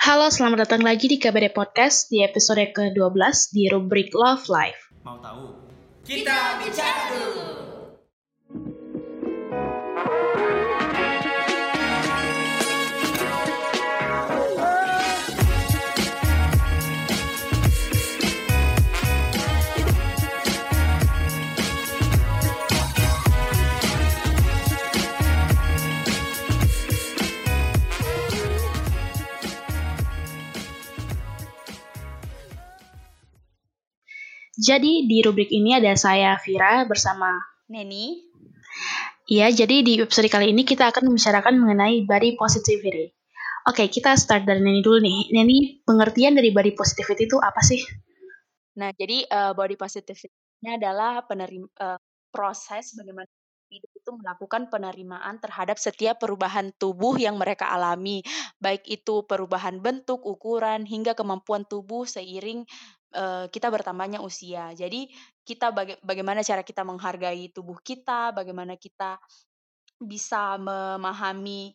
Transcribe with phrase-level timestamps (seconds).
[0.00, 4.96] Halo, selamat datang lagi di KBD Podcast di episode ke-12 di rubrik Love Life.
[5.04, 5.52] Mau tahu?
[6.00, 7.29] Kita bicara dulu.
[34.60, 37.32] Jadi di rubrik ini ada saya Vira bersama
[37.72, 38.28] Neni.
[39.24, 43.08] Iya, jadi di episode kali ini kita akan membicarakan mengenai body positivity.
[43.64, 45.32] Oke, kita start dari Neni dulu nih.
[45.32, 47.80] Neni, pengertian dari body positivity itu apa sih?
[48.76, 50.28] Nah, jadi uh, body positivity
[50.68, 51.96] adalah penerim uh,
[52.28, 53.24] proses bagaimana
[53.70, 58.20] hidup itu melakukan penerimaan terhadap setiap perubahan tubuh yang mereka alami,
[58.58, 62.66] baik itu perubahan bentuk, ukuran, hingga kemampuan tubuh seiring
[63.14, 64.70] uh, kita bertambahnya usia.
[64.74, 65.10] Jadi
[65.42, 69.18] kita baga bagaimana cara kita menghargai tubuh kita, bagaimana kita
[70.00, 71.74] bisa memahami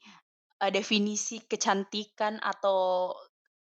[0.64, 3.14] uh, definisi kecantikan atau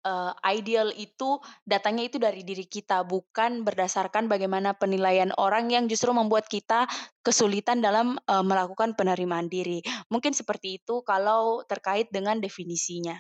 [0.06, 6.12] uh, ideal itu datangnya itu dari diri kita, bukan berdasarkan bagaimana penilaian orang yang justru
[6.12, 6.90] membuat kita
[7.22, 9.82] kesulitan dalam uh, melakukan penerimaan diri.
[10.10, 13.18] Mungkin seperti itu kalau terkait dengan definisinya.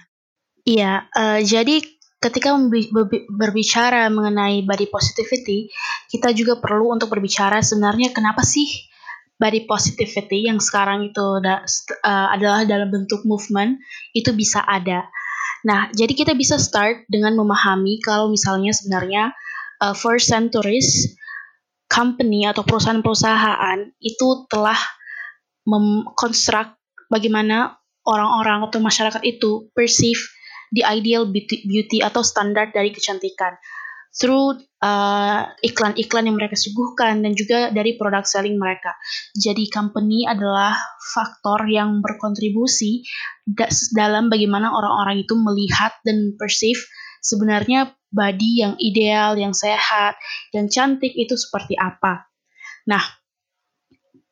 [0.61, 1.81] Iya, uh, jadi
[2.21, 2.53] ketika
[3.33, 5.73] berbicara mengenai body positivity,
[6.05, 8.69] kita juga perlu untuk berbicara sebenarnya kenapa sih
[9.41, 13.81] body positivity yang sekarang itu uh, adalah dalam bentuk movement
[14.13, 15.09] itu bisa ada.
[15.65, 19.33] Nah, jadi kita bisa start dengan memahami kalau misalnya sebenarnya
[19.81, 21.17] uh, first centuries
[21.89, 24.77] company atau perusahaan-perusahaan itu telah
[25.65, 26.77] mengkonstruk
[27.09, 30.21] bagaimana orang-orang atau masyarakat itu perceive
[30.71, 33.59] the ideal beauty, atau standar dari kecantikan
[34.11, 38.91] through uh, iklan-iklan yang mereka suguhkan dan juga dari produk selling mereka.
[39.31, 43.07] Jadi company adalah faktor yang berkontribusi
[43.95, 46.79] dalam bagaimana orang-orang itu melihat dan perceive
[47.23, 50.19] sebenarnya body yang ideal, yang sehat,
[50.51, 52.27] yang cantik itu seperti apa.
[52.91, 53.20] Nah,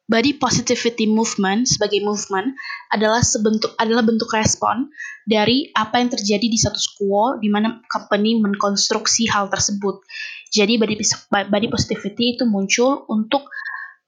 [0.10, 2.58] body positivity movement sebagai movement
[2.90, 4.90] adalah sebentuk adalah bentuk respon
[5.30, 10.02] dari apa yang terjadi di status quo di mana company mengkonstruksi hal tersebut.
[10.50, 10.98] Jadi body
[11.30, 13.46] body positivity itu muncul untuk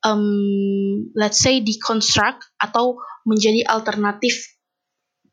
[0.01, 2.97] um, let's say deconstruct atau
[3.29, 4.60] menjadi alternatif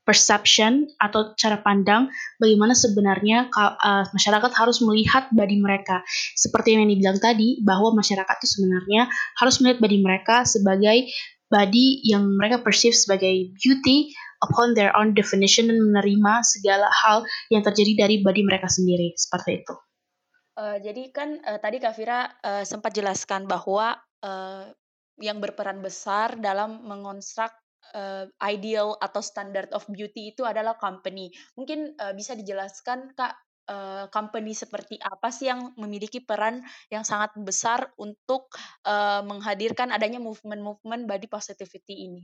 [0.08, 2.08] perception atau cara pandang
[2.41, 6.00] bagaimana sebenarnya uh, masyarakat harus melihat body mereka.
[6.32, 11.12] Seperti yang dibilang tadi bahwa masyarakat itu sebenarnya harus melihat body mereka sebagai
[11.52, 17.60] body yang mereka perceive sebagai beauty upon their own definition dan menerima segala hal yang
[17.60, 19.74] terjadi dari body mereka sendiri seperti itu.
[20.58, 24.66] Uh, jadi kan uh, tadi Kak Fira uh, sempat jelaskan bahwa uh,
[25.18, 27.50] yang berperan besar dalam mengonstruk
[27.94, 31.32] uh, ideal atau standard of beauty itu adalah company.
[31.54, 33.34] Mungkin uh, bisa dijelaskan Kak
[33.69, 38.50] uh, company seperti apa sih yang memiliki peran yang sangat besar untuk
[38.88, 42.22] uh, menghadirkan adanya movement-movement body positivity ini?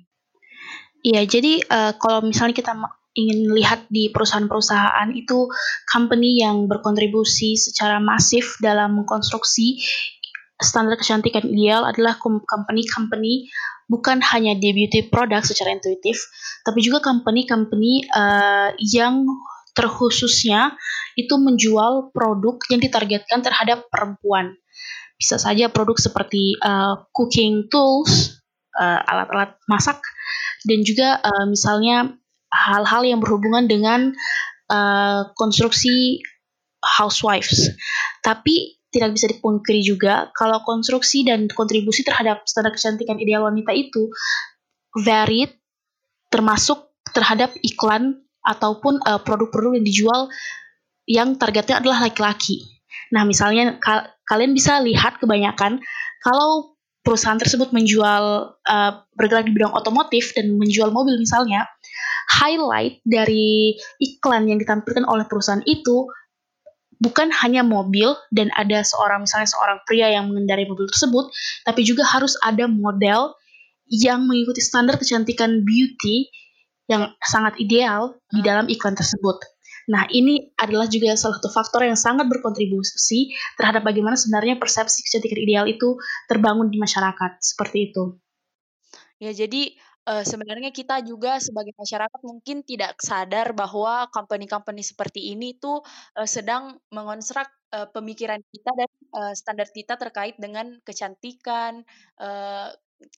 [1.04, 2.72] Iya, jadi uh, kalau misalnya kita
[3.14, 5.46] ingin lihat di perusahaan-perusahaan itu
[5.86, 9.84] company yang berkontribusi secara masif dalam mengkonstruksi
[10.58, 13.50] standar kecantikan ideal adalah company-company
[13.90, 16.20] bukan hanya di beauty product secara intuitif,
[16.64, 19.28] tapi juga company-company uh, yang
[19.74, 20.78] terkhususnya
[21.18, 24.54] itu menjual produk yang ditargetkan terhadap perempuan.
[25.18, 28.38] Bisa saja produk seperti uh, cooking tools,
[28.78, 29.98] uh, alat-alat masak,
[30.66, 32.14] dan juga uh, misalnya
[32.50, 34.14] hal-hal yang berhubungan dengan
[34.70, 36.22] uh, konstruksi
[36.82, 37.74] housewives.
[38.22, 44.14] Tapi tidak bisa dipungkiri juga kalau konstruksi dan kontribusi terhadap standar kecantikan ideal wanita itu
[44.94, 45.50] varied
[46.30, 50.20] termasuk terhadap iklan ataupun eh, produk-produk yang dijual
[51.04, 52.64] yang targetnya adalah laki-laki.
[53.12, 55.82] Nah, misalnya ka kalian bisa lihat kebanyakan
[56.24, 56.74] kalau
[57.04, 61.68] perusahaan tersebut menjual uh, bergerak di bidang otomotif dan menjual mobil misalnya,
[62.40, 66.08] highlight dari iklan yang ditampilkan oleh perusahaan itu
[67.04, 71.28] bukan hanya mobil dan ada seorang misalnya seorang pria yang mengendarai mobil tersebut,
[71.68, 73.36] tapi juga harus ada model
[73.92, 76.32] yang mengikuti standar kecantikan beauty
[76.88, 78.44] yang sangat ideal di ah.
[78.44, 79.40] dalam iklan tersebut.
[79.84, 85.38] Nah, ini adalah juga salah satu faktor yang sangat berkontribusi terhadap bagaimana sebenarnya persepsi kecantikan
[85.44, 87.36] ideal itu terbangun di masyarakat.
[87.44, 88.16] Seperti itu.
[89.20, 89.76] Ya, jadi
[90.08, 95.80] uh, sebenarnya kita juga sebagai masyarakat mungkin tidak sadar bahwa company-company seperti ini tuh
[96.16, 101.82] uh, sedang mengonstruk uh, pemikiran kita dan uh, standar kita terkait dengan kecantikan,
[102.20, 102.68] uh,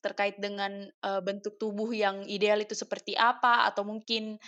[0.03, 4.39] terkait dengan uh, bentuk tubuh yang ideal itu seperti apa, atau mungkin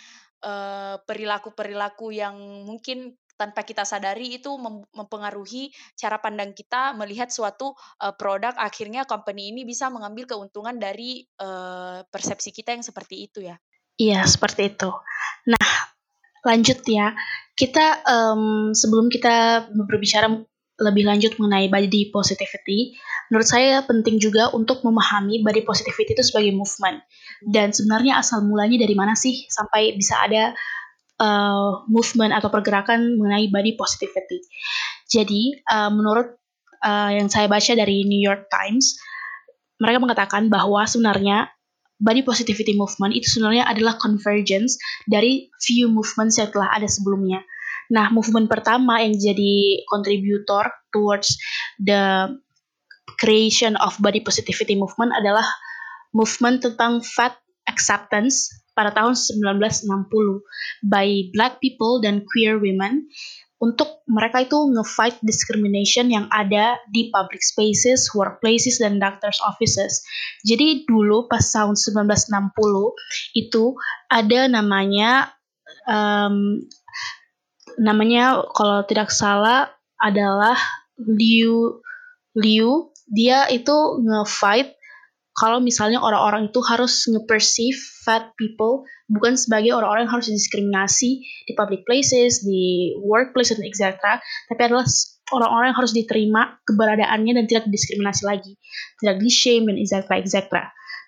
[1.03, 4.51] perilaku-perilaku uh, yang mungkin tanpa kita sadari itu
[4.91, 7.71] mempengaruhi cara pandang kita melihat suatu
[8.03, 13.47] uh, produk akhirnya company ini bisa mengambil keuntungan dari uh, persepsi kita yang seperti itu
[13.47, 13.55] ya.
[13.95, 14.91] Iya, seperti itu.
[15.47, 15.67] Nah,
[16.43, 17.15] lanjut ya.
[17.55, 20.31] Kita um, sebelum kita berbicara
[20.79, 22.95] lebih lanjut mengenai body positivity,
[23.27, 27.03] menurut saya penting juga untuk memahami body positivity itu sebagai movement.
[27.43, 30.55] Dan sebenarnya asal mulanya dari mana sih sampai bisa ada
[31.19, 34.41] uh, movement atau pergerakan mengenai body positivity.
[35.11, 36.39] Jadi, uh, menurut
[36.81, 38.97] uh, yang saya baca dari New York Times,
[39.79, 41.51] mereka mengatakan bahwa sebenarnya
[41.99, 47.43] body positivity movement itu sebenarnya adalah convergence dari few movements yang telah ada sebelumnya.
[47.91, 51.35] Nah, movement pertama yang jadi kontributor towards
[51.81, 52.31] the
[53.19, 55.43] creation of body positivity movement adalah
[56.15, 57.35] movement tentang fat
[57.67, 63.11] acceptance pada tahun 1960 by black people dan queer women
[63.59, 69.99] untuk mereka itu nge-fight discrimination yang ada di public spaces, workplaces, dan doctor's offices.
[70.47, 72.55] Jadi dulu pas tahun 1960
[73.35, 73.75] itu
[74.07, 75.35] ada namanya
[75.91, 76.63] um,
[77.75, 79.67] namanya kalau tidak salah
[79.99, 80.55] adalah
[80.95, 81.83] Liu
[82.39, 84.78] Liu dia itu nge-fight
[85.39, 91.53] kalau misalnya orang-orang itu harus nge-perceive fat people bukan sebagai orang-orang yang harus diskriminasi di
[91.55, 93.95] public places, di workplace, dan etc.
[94.51, 94.85] Tapi adalah
[95.31, 98.53] orang-orang yang harus diterima keberadaannya dan tidak diskriminasi lagi,
[98.99, 99.95] tidak di-shame dan etc.
[100.19, 100.37] etc.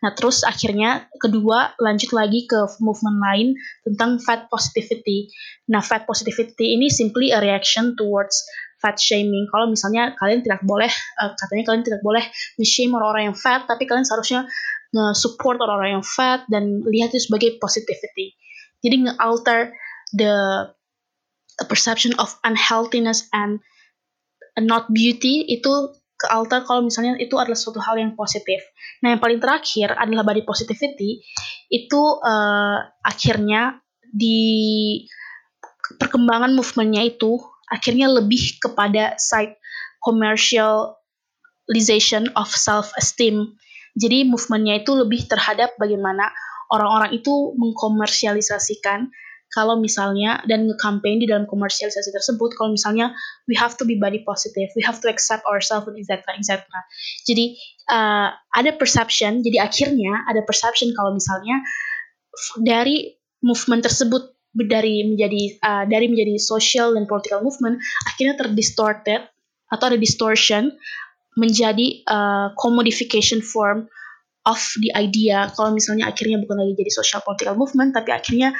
[0.02, 3.48] Nah terus akhirnya kedua lanjut lagi ke movement lain
[3.86, 5.30] tentang fat positivity.
[5.70, 8.34] Nah fat positivity ini simply a reaction towards
[8.82, 9.46] fat shaming.
[9.54, 10.90] Kalau misalnya kalian tidak boleh,
[11.22, 12.26] uh, katanya kalian tidak boleh
[12.58, 14.50] nge-shame orang-orang yang fat, tapi kalian seharusnya
[14.92, 18.34] nge-support orang-orang yang fat dan lihat itu sebagai positivity.
[18.82, 19.72] Jadi nge-alter
[20.18, 20.34] the
[21.70, 23.62] perception of unhealthiness and
[24.58, 28.62] not beauty itu ke alter kalau misalnya itu adalah suatu hal yang positif.
[29.02, 31.26] Nah, yang paling terakhir adalah body positivity
[31.74, 35.02] itu uh, akhirnya di
[35.98, 39.56] perkembangan movementnya itu akhirnya lebih kepada side
[40.04, 43.56] commercialization of self-esteem.
[43.96, 46.32] Jadi movementnya itu lebih terhadap bagaimana
[46.72, 49.12] orang-orang itu mengkomersialisasikan
[49.52, 53.12] kalau misalnya dan nge-campaign di dalam komersialisasi tersebut kalau misalnya
[53.52, 56.24] we have to be body positive, we have to accept ourselves, etc.
[56.40, 56.64] etc.
[57.28, 57.60] Jadi
[57.92, 61.60] uh, ada perception, jadi akhirnya ada perception kalau misalnya
[62.64, 69.22] dari movement tersebut dari menjadi uh, dari menjadi social dan political movement akhirnya terdistorted
[69.72, 70.76] atau ada distortion
[71.40, 73.88] menjadi uh, commodification form
[74.44, 78.52] of the idea kalau misalnya akhirnya bukan lagi jadi social political movement tapi akhirnya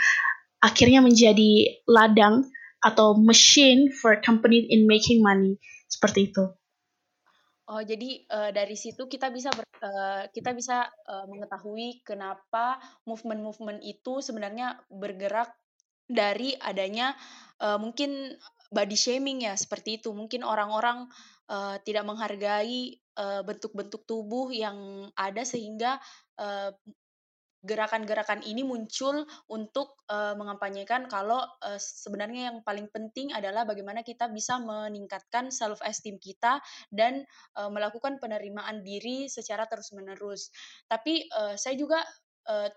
[0.64, 2.48] akhirnya menjadi ladang
[2.82, 5.58] atau machine for company in making money
[5.90, 6.50] seperti itu.
[7.72, 13.80] Oh, jadi uh, dari situ kita bisa ber, uh, kita bisa uh, mengetahui kenapa movement-movement
[13.80, 15.56] itu sebenarnya bergerak
[16.12, 17.16] dari adanya
[17.64, 18.36] uh, mungkin
[18.72, 21.08] body shaming ya seperti itu mungkin orang-orang
[21.48, 26.00] uh, tidak menghargai bentuk-bentuk uh, tubuh yang ada sehingga
[26.40, 26.72] uh,
[27.62, 34.26] gerakan-gerakan ini muncul untuk uh, mengampanyekan kalau uh, sebenarnya yang paling penting adalah bagaimana kita
[34.34, 36.58] bisa meningkatkan self esteem kita
[36.90, 37.22] dan
[37.62, 40.50] uh, melakukan penerimaan diri secara terus-menerus.
[40.90, 42.02] Tapi uh, saya juga
[42.50, 42.70] uh,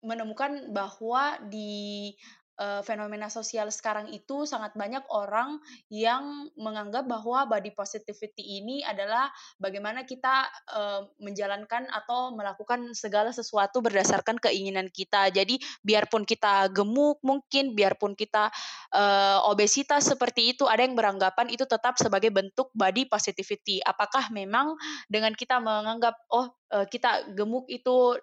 [0.00, 2.12] menemukan bahwa di
[2.58, 5.58] uh, fenomena sosial sekarang itu sangat banyak orang
[5.90, 13.82] yang menganggap bahwa body positivity ini adalah bagaimana kita uh, menjalankan atau melakukan segala sesuatu
[13.82, 15.30] berdasarkan keinginan kita.
[15.30, 18.50] Jadi biarpun kita gemuk mungkin, biarpun kita
[18.94, 23.82] uh, obesitas seperti itu, ada yang beranggapan itu tetap sebagai bentuk body positivity.
[23.82, 24.74] Apakah memang
[25.10, 28.18] dengan kita menganggap oh kita gemuk itu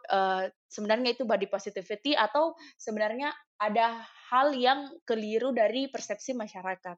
[0.68, 4.02] sebenarnya itu body positivity atau sebenarnya ada
[4.34, 6.98] hal yang keliru dari persepsi masyarakat.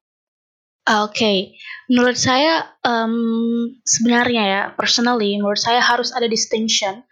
[0.84, 1.38] Oke, okay.
[1.88, 7.04] menurut saya um, sebenarnya ya, personally, menurut saya harus ada distinction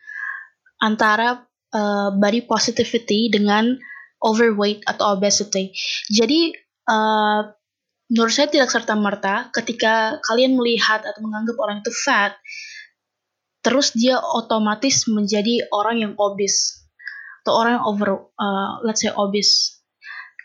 [0.84, 3.80] antara uh, body positivity dengan
[4.20, 5.72] overweight atau obesity.
[6.12, 6.52] Jadi,
[6.92, 7.48] uh,
[8.12, 12.36] menurut saya tidak serta merta ketika kalian melihat atau menganggap orang itu fat,
[13.64, 16.81] terus dia otomatis menjadi orang yang obes.
[17.42, 19.82] Atau orang yang over uh, let's say obese.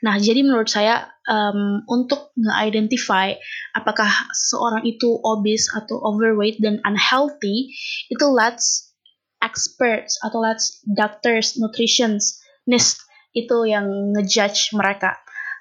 [0.05, 3.33] Nah, jadi menurut saya um, untuk nge-identify
[3.73, 7.73] apakah seorang itu obese atau overweight dan unhealthy,
[8.13, 8.93] itu let's
[9.41, 13.01] experts atau let's doctors, nutritionist
[13.33, 15.17] itu yang ngejudge mereka.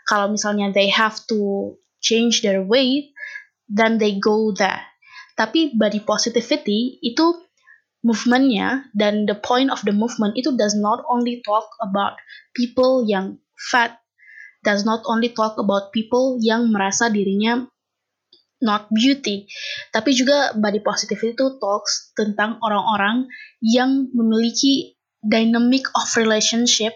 [0.07, 1.73] Kalau misalnya they have to
[2.03, 3.15] change their weight,
[3.71, 4.83] then they go there.
[5.35, 7.44] Tapi body positivity itu
[8.05, 12.21] movementnya dan the point of the movement itu does not only talk about
[12.53, 13.97] people yang fat,
[14.61, 17.65] does not only talk about people yang merasa dirinya
[18.61, 19.49] not beauty,
[19.89, 23.25] tapi juga body positivity itu talks tentang orang-orang
[23.59, 24.95] yang memiliki
[25.25, 26.93] dynamic of relationship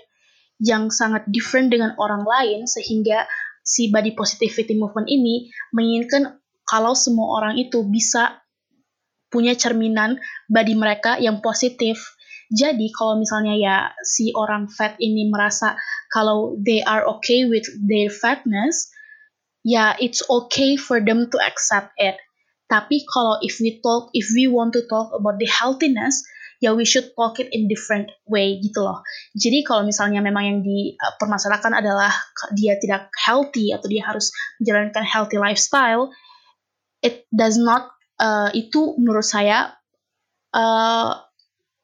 [0.61, 3.25] yang sangat different dengan orang lain sehingga
[3.65, 6.37] si body positivity movement ini menginginkan
[6.69, 8.45] kalau semua orang itu bisa
[9.29, 10.17] punya cerminan
[10.49, 12.17] body mereka yang positif.
[12.49, 15.77] Jadi kalau misalnya ya si orang fat ini merasa
[16.09, 18.89] kalau they are okay with their fatness,
[19.61, 22.17] ya it's okay for them to accept it.
[22.69, 26.25] Tapi kalau if we talk, if we want to talk about the healthiness,
[26.57, 29.05] ya we should talk it in different way gitu loh.
[29.37, 32.13] Jadi kalau misalnya memang yang dipermasalahkan adalah
[32.57, 36.09] dia tidak healthy atau dia harus menjalankan healthy lifestyle,
[37.05, 39.73] it does not uh, itu menurut saya
[40.53, 41.11] uh,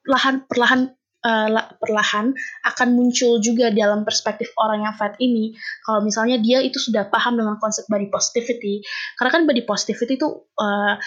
[0.06, 0.94] lahan perlahan
[1.25, 1.50] uh,
[1.82, 2.36] perlahan
[2.68, 7.39] akan muncul juga dalam perspektif orang yang fat ini kalau misalnya dia itu sudah paham
[7.39, 8.86] dengan konsep body positivity
[9.18, 10.30] karena kan body positivity itu
[10.62, 11.01] uh,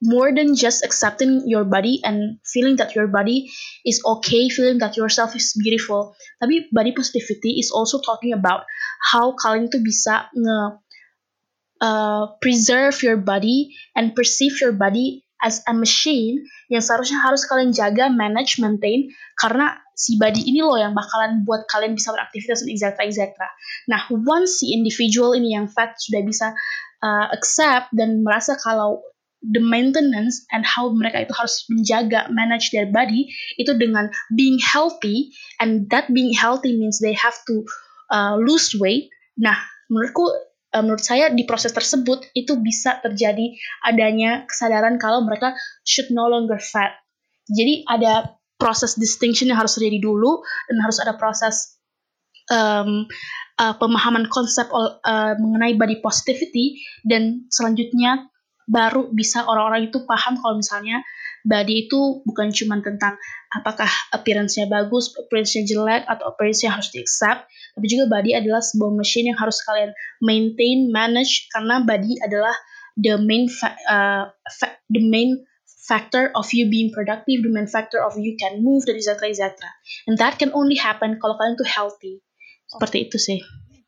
[0.00, 3.52] more than just accepting your body and feeling that your body
[3.84, 6.16] is okay, feeling that yourself is beautiful.
[6.40, 8.64] Tapi body positivity is also talking about
[9.12, 10.80] how kalian itu bisa nge
[11.80, 17.72] uh, preserve your body and perceive your body as a machine yang seharusnya harus kalian
[17.72, 19.08] jaga, manage, maintain
[19.40, 22.84] karena si body ini loh yang bakalan buat kalian bisa beraktivitas dan etc.
[23.08, 23.20] etc.
[23.88, 26.52] Nah, once si individual ini yang fat sudah bisa
[27.00, 29.00] uh, accept dan merasa kalau
[29.40, 35.32] the maintenance and how mereka itu harus menjaga, manage their body itu dengan being healthy
[35.64, 37.64] and that being healthy means they have to
[38.12, 39.08] uh, lose weight.
[39.40, 39.56] Nah,
[39.88, 40.28] menurutku
[40.74, 43.54] uh, menurut saya di proses tersebut itu bisa terjadi
[43.86, 46.94] adanya kesadaran kalau mereka should no longer fat.
[47.50, 51.80] Jadi ada proses distinction yang harus terjadi dulu dan harus ada proses
[52.52, 53.08] um,
[53.56, 58.28] uh, pemahaman konsep uh, mengenai body positivity dan selanjutnya
[58.70, 61.02] baru bisa orang-orang itu paham kalau misalnya
[61.46, 63.16] body itu bukan cuma tentang
[63.50, 69.32] apakah appearance-nya bagus, appearance-nya jelek, atau appearance-nya harus di-accept, tapi juga body adalah sebuah machine
[69.32, 69.90] yang harus kalian
[70.22, 72.54] maintain, manage, karena body adalah
[73.00, 75.40] the main fa uh, fa the main
[75.90, 79.26] factor of you being productive, the main factor of you can move, dan etc.
[79.26, 79.50] etc.
[80.06, 82.22] And that can only happen kalau kalian tuh healthy.
[82.70, 83.40] Seperti itu sih.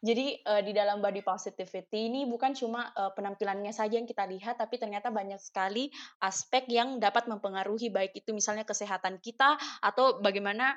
[0.02, 4.58] Jadi uh, di dalam body positivity ini bukan cuma uh, penampilannya saja yang kita lihat,
[4.58, 5.86] tapi ternyata banyak sekali
[6.18, 10.74] aspek yang dapat mempengaruhi baik itu misalnya kesehatan kita atau bagaimana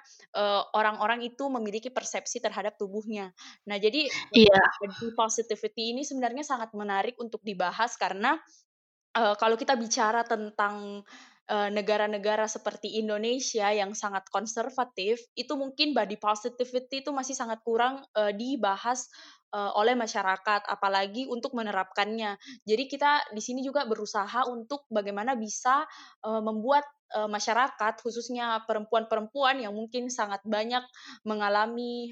[0.78, 3.34] orang-orang uh, itu memiliki persepsi terhadap tubuhnya.
[3.66, 4.70] Nah jadi yeah.
[4.78, 8.38] body positivity ini sebenarnya sangat menarik untuk dibahas karena
[9.18, 11.02] uh, kalau kita bicara tentang
[11.46, 18.34] negara-negara seperti Indonesia yang sangat konservatif, itu mungkin body positivity itu masih sangat kurang uh,
[18.34, 19.06] dibahas
[19.54, 22.34] uh, oleh masyarakat, apalagi untuk menerapkannya.
[22.66, 25.86] Jadi kita di sini juga berusaha untuk bagaimana bisa
[26.26, 30.82] uh, membuat uh, masyarakat, khususnya perempuan-perempuan yang mungkin sangat banyak
[31.30, 32.10] mengalami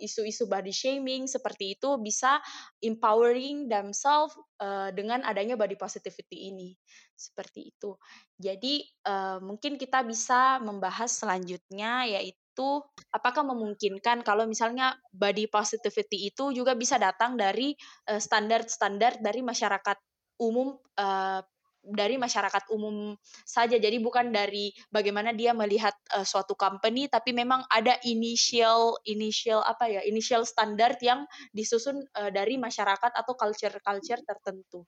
[0.00, 2.40] isu-isu uh, body shaming seperti itu, bisa
[2.80, 4.32] empowering themselves
[4.64, 6.72] uh, dengan adanya body positivity ini
[7.16, 7.96] seperti itu.
[8.36, 12.68] Jadi uh, mungkin kita bisa membahas selanjutnya yaitu
[13.12, 19.98] apakah memungkinkan kalau misalnya body positivity itu juga bisa datang dari standar-standar uh, dari masyarakat
[20.40, 21.40] umum uh,
[21.86, 23.14] dari masyarakat umum
[23.46, 23.78] saja.
[23.78, 29.86] Jadi bukan dari bagaimana dia melihat uh, suatu company, tapi memang ada initial initial apa
[29.86, 31.22] ya initial standar yang
[31.54, 34.82] disusun uh, dari masyarakat atau culture culture tertentu.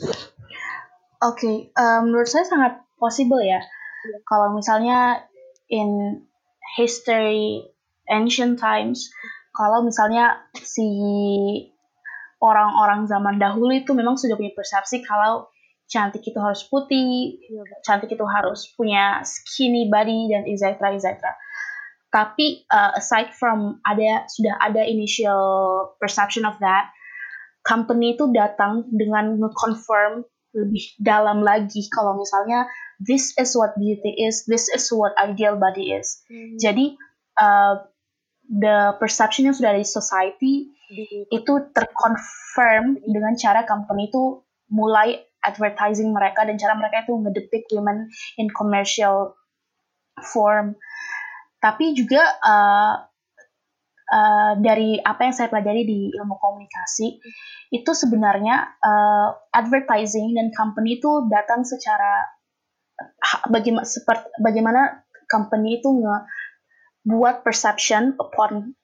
[0.00, 0.16] Oke,
[1.20, 3.60] okay, um, menurut saya sangat possible ya.
[3.60, 4.20] Yeah.
[4.24, 5.20] Kalau misalnya
[5.68, 6.24] in
[6.80, 7.68] history
[8.08, 9.12] ancient times,
[9.52, 10.88] kalau misalnya si
[12.40, 15.52] orang-orang zaman dahulu itu memang sudah punya persepsi kalau
[15.92, 17.68] cantik itu harus putih, yeah.
[17.84, 20.96] cantik itu harus punya skinny body dan etc.
[20.96, 21.20] etc.
[22.08, 26.88] Tapi uh, aside from ada sudah ada initial perception of that,
[27.66, 32.66] company itu datang dengan nge-confirm lebih dalam lagi kalau misalnya
[32.98, 36.20] this is what beauty is, this is what ideal body is.
[36.26, 36.58] Hmm.
[36.58, 36.98] Jadi
[37.38, 37.86] uh,
[38.50, 40.54] the perception yang sudah ada di society
[41.30, 44.42] itu terconfirm dengan cara company itu
[44.74, 49.38] mulai advertising mereka dan cara mereka itu ngedepict women in commercial
[50.18, 50.74] form.
[51.62, 53.09] Tapi juga uh,
[54.10, 57.22] uh, dari apa yang saya pelajari di ilmu komunikasi
[57.70, 62.26] itu sebenarnya uh, advertising dan company itu datang secara
[63.48, 66.16] bagaimana seperti bagaimana company itu nge
[67.06, 68.76] buat perception upon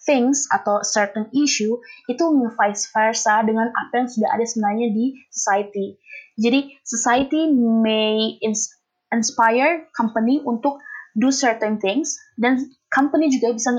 [0.00, 1.76] things atau certain issue
[2.08, 2.24] itu
[2.56, 6.00] vice versa dengan apa yang sudah ada sebenarnya di society.
[6.40, 8.80] Jadi society may ins
[9.12, 10.80] inspire company untuk
[11.12, 13.70] do certain things dan company juga bisa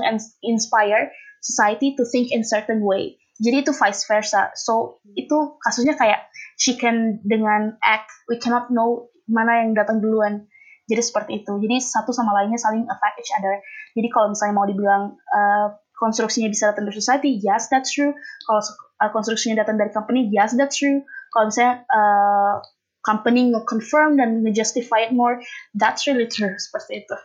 [0.42, 1.12] inspire
[1.44, 3.20] society to think in certain way.
[3.42, 4.52] Jadi itu vice versa.
[4.54, 8.04] So itu kasusnya kayak chicken dengan egg.
[8.30, 10.46] We cannot know mana yang datang duluan.
[10.86, 11.52] Jadi seperti itu.
[11.58, 13.58] Jadi satu sama lainnya saling affect each other.
[13.96, 18.10] Jadi kalau misalnya mau dibilang uh, konstruksinya bisa datang dari society, yes that's true.
[18.46, 18.60] Kalau
[19.00, 21.06] uh, konstruksinya datang dari company, yes that's true.
[21.30, 22.54] Kalau misalnya uh,
[23.02, 25.38] company nge-confirm dan nge-justify it more,
[25.74, 27.16] that's really true seperti itu.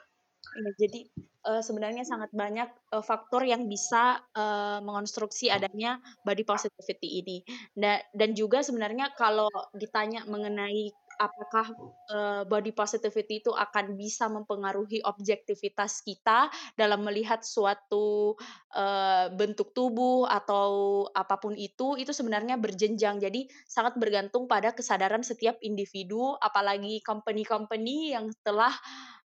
[0.58, 1.00] Ya, jadi
[1.48, 7.38] uh, sebenarnya sangat banyak uh, faktor yang bisa uh, mengonstruksi adanya body positivity ini.
[7.72, 11.74] Dan, dan juga sebenarnya kalau ditanya mengenai apakah
[12.14, 18.38] uh, body positivity itu akan bisa mempengaruhi objektivitas kita dalam melihat suatu
[18.78, 25.26] uh, bentuk tubuh atau apa pun itu itu sebenarnya berjenjang jadi sangat bergantung pada kesadaran
[25.26, 29.17] setiap individu apalagi company-company yang telah uh,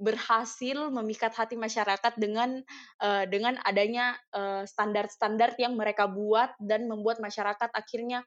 [0.00, 2.64] berhasil memikat hati masyarakat dengan
[3.28, 4.16] dengan adanya
[4.64, 8.24] standar-standar yang mereka buat dan membuat masyarakat akhirnya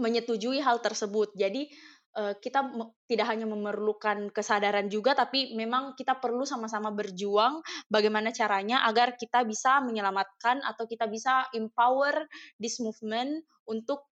[0.00, 1.36] menyetujui hal tersebut.
[1.36, 1.68] Jadi
[2.16, 2.72] kita
[3.04, 7.60] tidak hanya memerlukan kesadaran juga, tapi memang kita perlu sama-sama berjuang
[7.92, 12.24] bagaimana caranya agar kita bisa menyelamatkan atau kita bisa empower
[12.56, 14.08] this movement untuk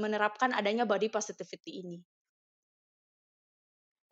[0.00, 2.00] menerapkan adanya body positivity ini.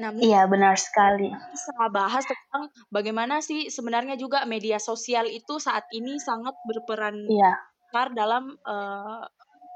[0.01, 1.29] Nah, iya benar sekali.
[1.29, 7.61] Bisa bahas tentang bagaimana sih sebenarnya juga media sosial itu saat ini sangat berperan iya.
[7.85, 9.29] besar dalam uh,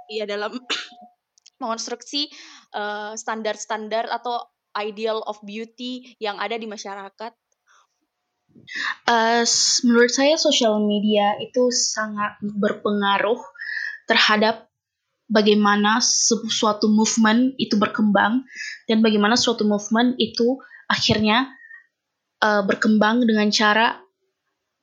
[0.08, 0.56] ya dalam
[1.60, 2.32] mengonstruksi
[2.72, 7.32] uh, standar-standar atau ideal of beauty yang ada di masyarakat?
[9.04, 9.44] Uh,
[9.84, 13.38] menurut saya social media itu sangat berpengaruh
[14.08, 14.72] terhadap
[15.28, 16.04] bagaimana
[16.48, 18.44] suatu movement itu berkembang
[18.84, 21.48] dan bagaimana suatu movement itu akhirnya
[22.44, 24.00] uh, berkembang dengan cara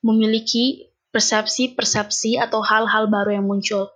[0.02, 3.92] memiliki persepsi-persepsi atau hal-hal baru yang muncul.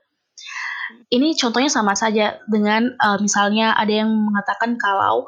[1.10, 5.25] Ini contohnya sama saja dengan uh, misalnya ada yang mengatakan kalau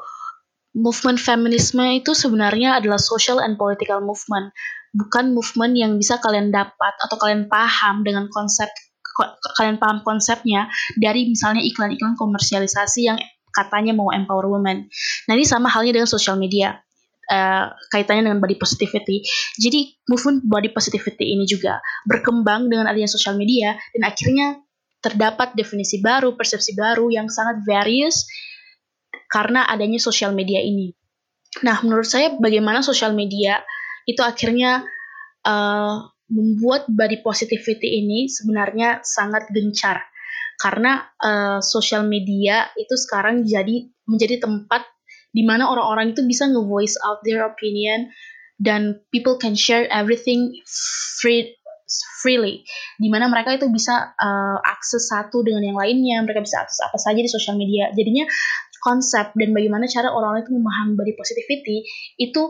[0.76, 4.54] movement feminisme itu sebenarnya adalah social and political movement,
[4.94, 8.70] bukan movement yang bisa kalian dapat atau kalian paham dengan konsep
[9.58, 13.18] kalian paham konsepnya dari misalnya iklan-iklan komersialisasi yang
[13.50, 14.86] katanya mau empower women.
[15.26, 16.78] Nah ini sama halnya dengan social media.
[17.28, 19.20] Uh, kaitannya dengan body positivity.
[19.60, 21.76] Jadi movement body positivity ini juga
[22.08, 24.64] berkembang dengan adanya social media dan akhirnya
[25.04, 28.24] terdapat definisi baru, persepsi baru yang sangat various
[29.28, 30.96] karena adanya sosial media ini.
[31.62, 33.60] Nah, menurut saya bagaimana sosial media
[34.08, 34.88] itu akhirnya
[35.44, 40.04] uh, membuat body positivity ini sebenarnya sangat gencar.
[40.58, 44.84] Karena uh, sosial media itu sekarang jadi menjadi tempat
[45.30, 48.10] di mana orang-orang itu bisa nge-voice out their opinion
[48.58, 50.50] dan people can share everything
[51.22, 51.54] free
[52.20, 52.66] freely.
[52.98, 56.98] Di mana mereka itu bisa uh, akses satu dengan yang lainnya mereka bisa akses apa
[56.98, 57.88] saja di sosial media.
[57.94, 58.26] Jadinya
[58.82, 61.76] konsep dan bagaimana cara orang-orang itu memahami body positivity
[62.18, 62.42] itu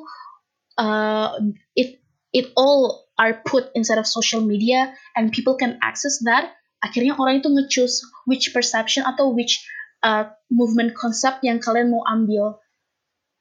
[0.81, 1.37] uh,
[1.77, 2.01] it
[2.33, 7.43] it all are put inside of social media and people can access that akhirnya orang
[7.43, 9.63] itu nge-choose which perception atau which
[10.07, 12.63] uh, movement concept yang kalian mau ambil.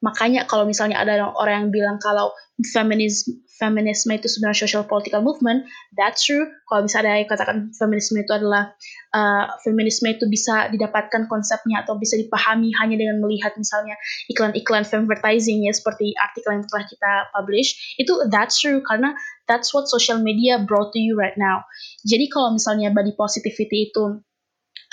[0.02, 5.66] Makanya kalau misalnya ada orang yang bilang kalau feminisme feminisme itu sebenarnya social political movement,
[5.98, 6.46] that's true.
[6.70, 8.78] Kalau bisa ada katakan feminisme itu adalah
[9.12, 13.98] uh, feminisme itu bisa didapatkan konsepnya atau bisa dipahami hanya dengan melihat misalnya
[14.30, 19.18] iklan-iklan advertising ya seperti artikel yang telah kita publish, itu that's true karena
[19.50, 21.66] that's what social media brought to you right now.
[22.06, 24.22] Jadi kalau misalnya body positivity itu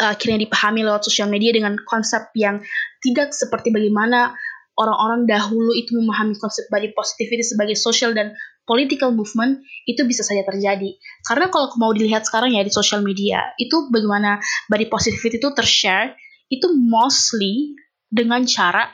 [0.01, 2.65] uh, akhirnya dipahami lewat social media dengan konsep yang
[3.05, 4.35] tidak seperti bagaimana
[4.75, 10.45] orang-orang dahulu itu memahami konsep body positivity sebagai social dan political movement itu bisa saja
[10.45, 10.97] terjadi.
[11.25, 16.17] Karena kalau mau dilihat sekarang ya di social media, itu bagaimana body positivity itu tershare
[16.53, 17.77] itu mostly
[18.09, 18.89] dengan cara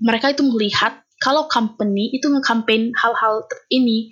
[0.00, 4.10] mereka itu melihat kalau company itu nge-campaign hal-hal ini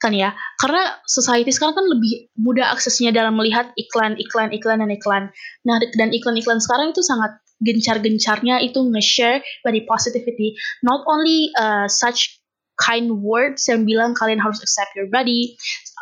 [0.00, 0.34] kan ya.
[0.58, 5.24] Karena society sekarang kan lebih mudah aksesnya dalam melihat iklan iklan iklan dan iklan.
[5.68, 10.58] Nah dan iklan-iklan sekarang itu sangat gencar-gencarnya itu nge-share body positivity.
[10.82, 12.41] Not only uh, such
[12.82, 15.54] kind words yang bilang kalian harus accept your body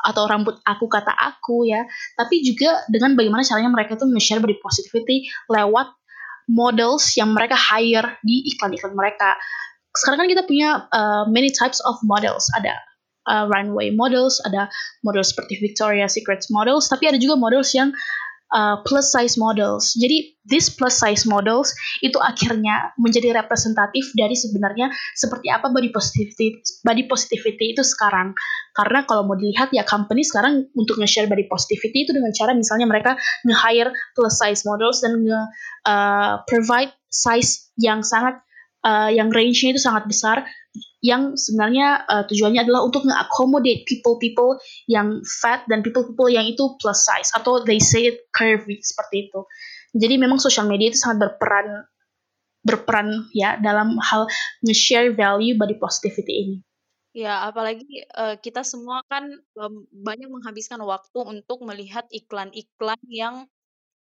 [0.09, 1.85] atau rambut aku kata aku ya.
[2.17, 5.93] Tapi juga dengan bagaimana caranya mereka tuh nge-share body positivity lewat
[6.49, 9.37] models yang mereka hire di iklan-iklan mereka.
[9.93, 12.49] Sekarang kan kita punya uh, many types of models.
[12.57, 12.75] Ada
[13.29, 14.73] uh, runway models, ada
[15.05, 17.93] model seperti Victoria's Secret models, tapi ada juga models yang
[18.55, 19.95] uh, plus size models.
[19.97, 21.71] Jadi this plus size models
[22.03, 28.35] itu akhirnya menjadi representatif dari sebenarnya seperti apa body positivity body positivity itu sekarang.
[28.75, 32.87] Karena kalau mau dilihat ya company sekarang untuk nge-share body positivity itu dengan cara misalnya
[32.87, 35.41] mereka nge-hire plus size models dan nge
[35.87, 38.39] uh, provide size yang sangat
[38.87, 40.47] uh, yang range-nya itu sangat besar
[41.01, 47.09] yang sebenarnya uh, tujuannya adalah untuk nge-accommodate people-people yang fat dan people-people yang itu plus
[47.09, 49.41] size atau they say it curvy seperti itu.
[49.97, 51.89] Jadi memang social media itu sangat berperan
[52.61, 54.29] berperan ya dalam hal
[54.61, 56.57] nge-share value body positivity ini.
[57.11, 59.27] Ya, apalagi uh, kita semua kan
[59.91, 63.51] banyak menghabiskan waktu untuk melihat iklan-iklan yang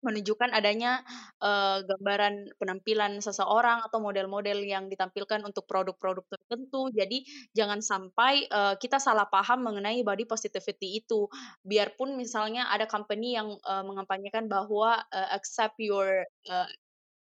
[0.00, 1.04] menunjukkan adanya,
[1.44, 6.88] uh, gambaran penampilan seseorang atau model-model yang ditampilkan untuk produk-produk tertentu.
[6.92, 11.28] Jadi jangan sampai, uh, kita salah paham mengenai body positivity itu.
[11.64, 16.68] Biarpun misalnya ada company yang, uh, mengampanyekan bahwa, uh, accept your, uh,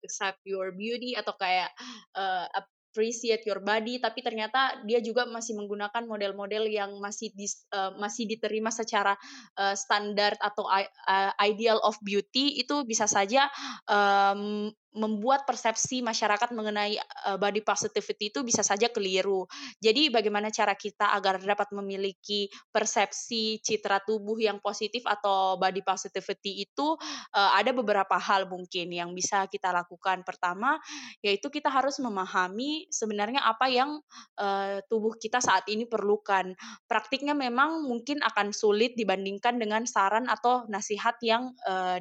[0.06, 1.74] accept your beauty atau kayak,
[2.14, 2.46] uh,
[2.88, 8.24] appreciate your body tapi ternyata dia juga masih menggunakan model-model yang masih dis, uh, masih
[8.24, 9.14] diterima secara
[9.60, 13.46] uh, standar atau uh, ideal of beauty itu bisa saja
[13.86, 16.96] um, membuat persepsi masyarakat mengenai
[17.28, 19.44] uh, body positivity itu bisa saja keliru.
[19.84, 26.64] Jadi bagaimana cara kita agar dapat memiliki persepsi citra tubuh yang positif atau body positivity
[26.64, 26.96] itu
[27.36, 30.24] uh, ada beberapa hal mungkin yang bisa kita lakukan.
[30.24, 30.80] Pertama
[31.20, 34.00] yaitu kita harus memahami sebenarnya apa yang
[34.40, 36.56] uh, tubuh kita saat ini perlukan.
[36.88, 41.50] Praktiknya memang mungkin akan sulit dibandingkan dengan saran atau nasihat yang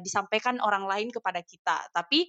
[0.00, 1.88] disampaikan orang lain kepada kita.
[1.92, 2.28] Tapi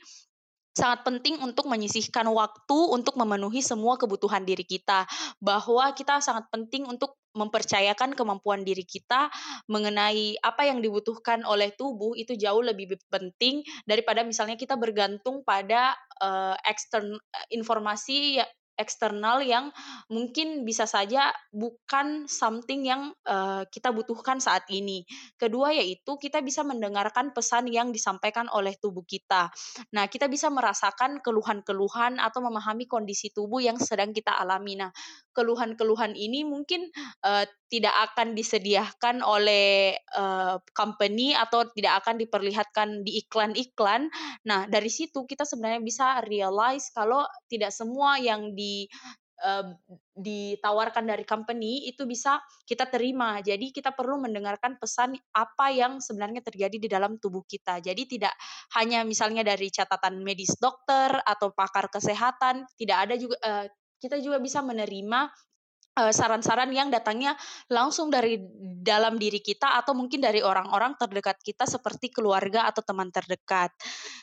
[0.80, 5.04] sangat penting untuk menyisihkan waktu untuk memenuhi semua kebutuhan diri kita,
[5.44, 9.30] bahwa kita sangat penting untuk mempercayakan kemampuan diri kita
[9.70, 15.94] mengenai apa yang dibutuhkan oleh tubuh itu jauh lebih penting daripada misalnya kita bergantung pada
[16.24, 17.22] uh, ekstern
[17.54, 18.46] informasi ya,
[18.80, 19.76] eksternal yang
[20.08, 25.04] mungkin bisa saja bukan something yang uh, kita butuhkan saat ini.
[25.36, 29.52] Kedua yaitu kita bisa mendengarkan pesan yang disampaikan oleh tubuh kita.
[29.92, 34.80] Nah, kita bisa merasakan keluhan-keluhan atau memahami kondisi tubuh yang sedang kita alami.
[34.80, 34.96] Nah,
[35.36, 36.88] keluhan-keluhan ini mungkin
[37.28, 44.10] uh, tidak akan disediakan oleh uh, company atau tidak akan diperlihatkan di iklan-iklan.
[44.50, 48.69] Nah, dari situ kita sebenarnya bisa realize kalau tidak semua yang di
[50.20, 53.40] ditawarkan dari company itu bisa kita terima.
[53.40, 57.80] Jadi kita perlu mendengarkan pesan apa yang sebenarnya terjadi di dalam tubuh kita.
[57.80, 58.36] Jadi tidak
[58.76, 63.66] hanya misalnya dari catatan medis dokter atau pakar kesehatan, tidak ada juga uh,
[64.00, 65.49] kita juga bisa menerima Eh,
[66.16, 67.36] saran-saran yang datangnya
[67.68, 68.40] langsung dari
[68.80, 73.76] dalam diri kita atau mungkin dari orang-orang terdekat kita seperti keluarga atau teman terdekat.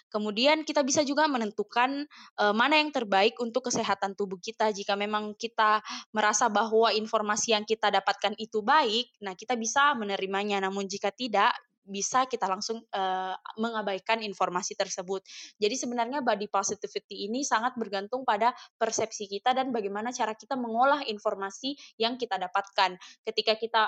[0.08, 2.08] Kemudian kita bisa juga menentukan
[2.40, 4.72] uh, mana yang terbaik untuk kesehatan tubuh kita.
[4.72, 5.84] Jika memang kita
[6.14, 10.62] merasa bahwa informasi yang kita dapatkan itu baik, nah kita bisa menerimanya.
[10.62, 11.52] Namun jika tidak,
[11.86, 15.22] bisa kita langsung uh, mengabaikan informasi tersebut.
[15.56, 21.06] Jadi sebenarnya body positivity ini sangat bergantung pada persepsi kita dan bagaimana cara kita mengolah
[21.06, 22.98] informasi yang kita dapatkan.
[23.22, 23.82] Ketika kita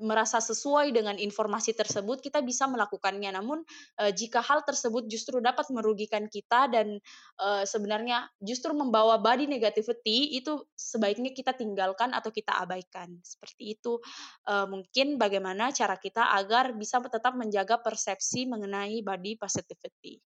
[0.00, 3.30] merasa sesuai dengan informasi tersebut, kita bisa melakukannya.
[3.34, 3.60] Namun
[4.00, 6.96] e, jika hal tersebut justru dapat merugikan kita dan
[7.36, 13.12] e, sebenarnya justru membawa body negativity, itu sebaiknya kita tinggalkan atau kita abaikan.
[13.20, 14.00] Seperti itu
[14.48, 20.31] e, mungkin bagaimana cara kita agar bisa tetap menjaga persepsi mengenai body positivity.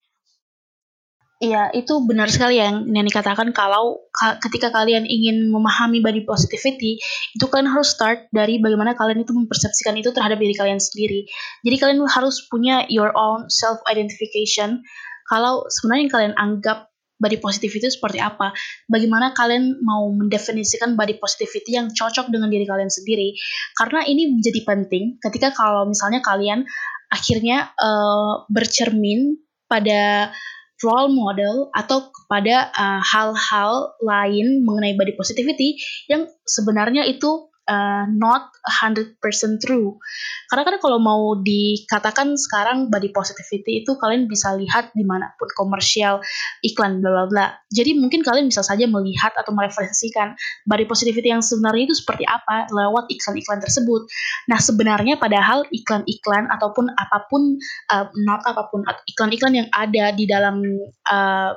[1.38, 6.98] Iya, itu benar sekali yang Nani katakan kalau ka ketika kalian ingin memahami body positivity,
[6.98, 11.30] itu kalian harus start dari bagaimana kalian itu mempersepsikan itu terhadap diri kalian sendiri.
[11.62, 14.82] Jadi kalian harus punya your own self identification.
[15.30, 16.90] Kalau sebenarnya yang kalian anggap
[17.22, 18.50] body positivity itu seperti apa,
[18.90, 23.38] bagaimana kalian mau mendefinisikan body positivity yang cocok dengan diri kalian sendiri.
[23.78, 26.66] Karena ini menjadi penting ketika kalau misalnya kalian
[27.14, 29.38] akhirnya uh, bercermin
[29.70, 30.34] pada
[30.82, 38.48] role model atau kepada uh, hal-hal lain mengenai body positivity yang sebenarnya itu uh, not
[38.64, 39.20] 100%
[39.60, 40.00] true.
[40.48, 45.52] Karena kan kalau mau dikatakan sekarang body positivity itu kalian bisa lihat di mana pun
[45.52, 46.24] komersial,
[46.64, 47.46] iklan, bla bla bla.
[47.68, 50.32] Jadi mungkin kalian bisa saja melihat atau mereferensikan
[50.64, 54.08] body positivity yang sebenarnya itu seperti apa lewat iklan-iklan tersebut.
[54.48, 57.60] Nah sebenarnya padahal iklan-iklan ataupun apa pun,
[57.92, 60.64] uh, not apa pun, iklan-iklan yang ada di dalam
[61.12, 61.52] uh,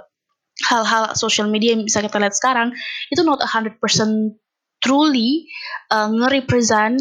[0.61, 2.69] hal-hal social media yang bisa kita lihat sekarang
[3.09, 3.79] itu not 100%
[4.81, 5.47] truly
[5.93, 6.99] uh, nge-represent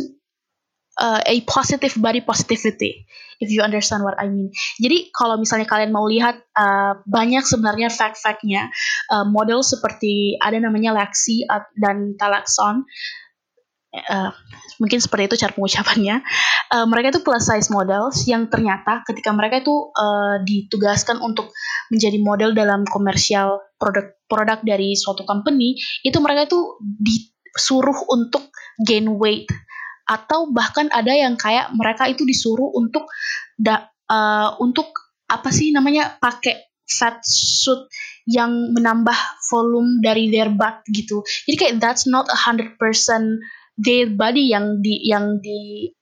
[1.01, 3.09] uh, a positive body positivity
[3.41, 4.53] if you understand what I mean.
[4.77, 8.69] Jadi kalau misalnya kalian mau lihat uh, banyak sebenarnya fact-factnya
[9.09, 11.49] uh, model seperti ada namanya Lexi
[11.81, 12.85] dan Talaxon
[13.97, 14.31] uh,
[14.79, 16.17] mungkin seperti itu cara pengucapannya.
[16.71, 21.51] Uh, mereka itu plus size models yang ternyata ketika mereka itu uh, ditugaskan untuk
[21.91, 25.75] menjadi model dalam komersial produk produk dari suatu company,
[26.07, 28.51] itu mereka itu di suruh untuk
[28.83, 29.51] gain weight
[30.11, 33.07] atau bahkan ada yang kayak mereka itu disuruh untuk
[33.55, 34.91] da, uh, untuk
[35.31, 37.87] apa sih namanya pakai fat suit
[38.27, 39.15] yang menambah
[39.47, 41.23] volume dari their butt gitu.
[41.47, 43.39] Jadi kayak that's not a hundred percent
[43.79, 45.95] their body yang di yang di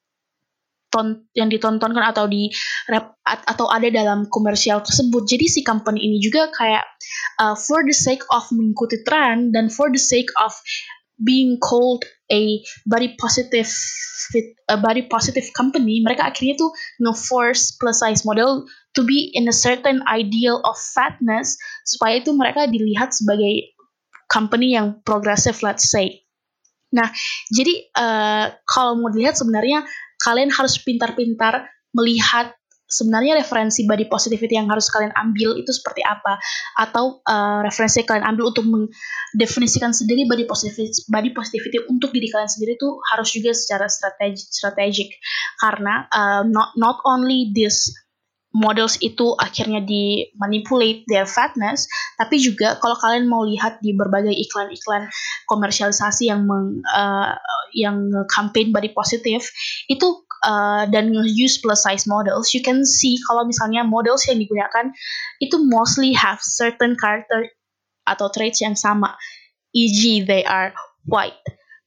[0.88, 2.48] ton, yang ditontonkan atau di
[2.88, 5.28] rep, atau ada dalam komersial tersebut.
[5.28, 6.84] Jadi si company ini juga kayak
[7.44, 10.56] uh, for the sake of mengikuti tren dan for the sake of
[11.22, 13.66] being called a body positive
[14.30, 16.70] fit, a body positive company, mereka akhirnya tuh
[17.02, 22.66] nge-force plus size model to be in a certain ideal of fatness supaya itu mereka
[22.68, 23.74] dilihat sebagai
[24.28, 26.22] company yang progresif, let's say.
[26.92, 27.08] Nah,
[27.52, 29.84] jadi uh, kalau mau dilihat sebenarnya
[30.20, 32.57] kalian harus pintar-pintar melihat
[32.88, 36.40] sebenarnya referensi body positivity yang harus kalian ambil itu seperti apa?
[36.80, 42.48] Atau uh, referensi kalian ambil untuk mendefinisikan sendiri body positivity body positivity untuk diri kalian
[42.48, 45.08] sendiri itu harus juga secara strategik strategik.
[45.60, 47.92] Karena uh, not not only this
[48.56, 51.84] models itu akhirnya di manipulate their fatness,
[52.16, 55.12] tapi juga kalau kalian mau lihat di berbagai iklan-iklan
[55.44, 57.36] komersialisasi yang meng, uh,
[57.76, 59.44] yang campaign body positive
[59.86, 64.92] itu uh, dan use plus size models, you can see kalau misalnya models yang digunakan
[65.42, 67.50] itu mostly have certain character
[68.08, 69.14] atau traits yang sama.
[69.76, 70.24] E.g.
[70.24, 70.72] they are
[71.04, 71.36] white.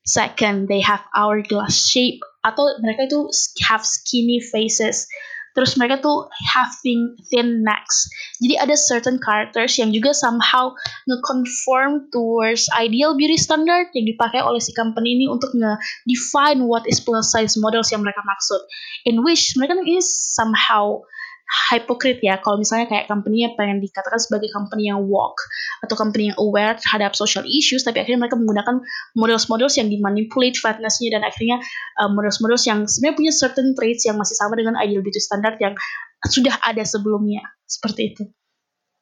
[0.06, 3.30] Second, they have hourglass shape atau mereka itu
[3.70, 5.06] have skinny faces
[5.54, 8.08] terus mereka tuh having thin necks.
[8.40, 10.72] Jadi ada certain characters yang juga somehow
[11.08, 17.04] nge-conform towards ideal beauty standard yang dipakai oleh si company ini untuk nge-define what is
[17.04, 18.62] plus size models yang mereka maksud.
[19.08, 21.04] In which mereka ini somehow
[21.52, 25.40] hypocrite ya kalau misalnya kayak company-nya pengen dikatakan sebagai company yang woke
[25.84, 28.80] atau company yang aware terhadap social issues tapi akhirnya mereka menggunakan
[29.20, 31.60] models-models yang dimanipulate fatness-nya dan akhirnya
[32.00, 35.76] uh, models-models yang sebenarnya punya certain traits yang masih sama dengan ideal beauty standard yang
[36.24, 38.24] sudah ada sebelumnya seperti itu.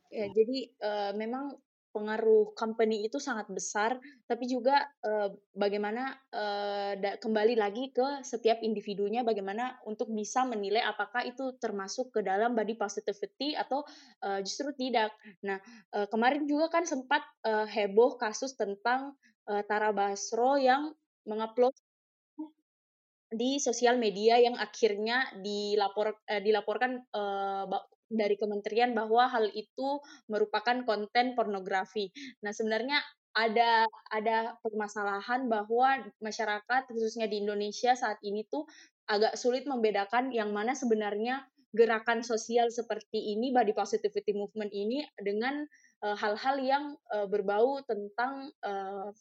[0.09, 1.53] Ya, jadi uh, memang
[1.99, 9.27] pengaruh company itu sangat besar, tapi juga uh, bagaimana uh, kembali lagi ke setiap individunya,
[9.27, 13.83] bagaimana untuk bisa menilai apakah itu termasuk ke dalam body positivity atau
[14.23, 15.11] uh, justru tidak.
[15.43, 15.59] Nah,
[15.91, 19.19] uh, kemarin juga kan sempat uh, heboh kasus tentang
[19.51, 20.95] uh, Tara Basro yang
[21.27, 21.75] mengupload
[23.29, 27.67] di sosial media yang akhirnya dilapor uh, dilaporkan uh,
[28.09, 32.09] dari kementerian bahwa hal itu merupakan konten pornografi.
[32.41, 32.99] Nah, sebenarnya
[33.37, 38.65] ada ada permasalahan bahwa masyarakat khususnya di Indonesia saat ini tuh
[39.05, 45.61] agak sulit membedakan yang mana sebenarnya gerakan sosial seperti ini body positivity movement ini dengan
[46.01, 49.13] hal-hal uh, yang uh, berbau tentang uh,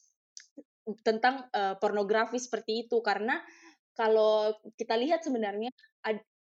[1.05, 3.45] tentang uh, pornografi seperti itu karena
[3.93, 5.69] kalau kita lihat sebenarnya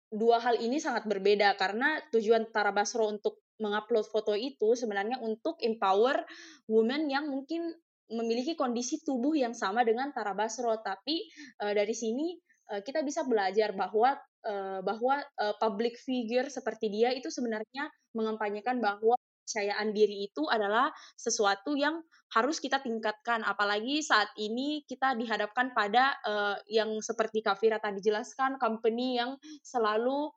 [0.10, 5.62] dua hal ini sangat berbeda karena tujuan Tara Basro untuk mengupload foto itu sebenarnya untuk
[5.62, 6.26] empower
[6.66, 7.70] women yang mungkin
[8.10, 10.74] memiliki kondisi tubuh yang sama dengan Tara Basro.
[10.82, 11.30] Tapi
[11.62, 12.34] uh, dari sini
[12.74, 14.18] uh, kita bisa belajar bahwa
[14.50, 19.14] uh, bahwa uh, public figure seperti dia itu sebenarnya mengampanyekan bahwa
[19.50, 22.06] kepercayaan diri itu adalah sesuatu yang
[22.38, 23.42] harus kita tingkatkan.
[23.42, 29.34] Apalagi saat ini kita dihadapkan pada uh, yang seperti Kafira tadi jelaskan company yang
[29.66, 30.30] selalu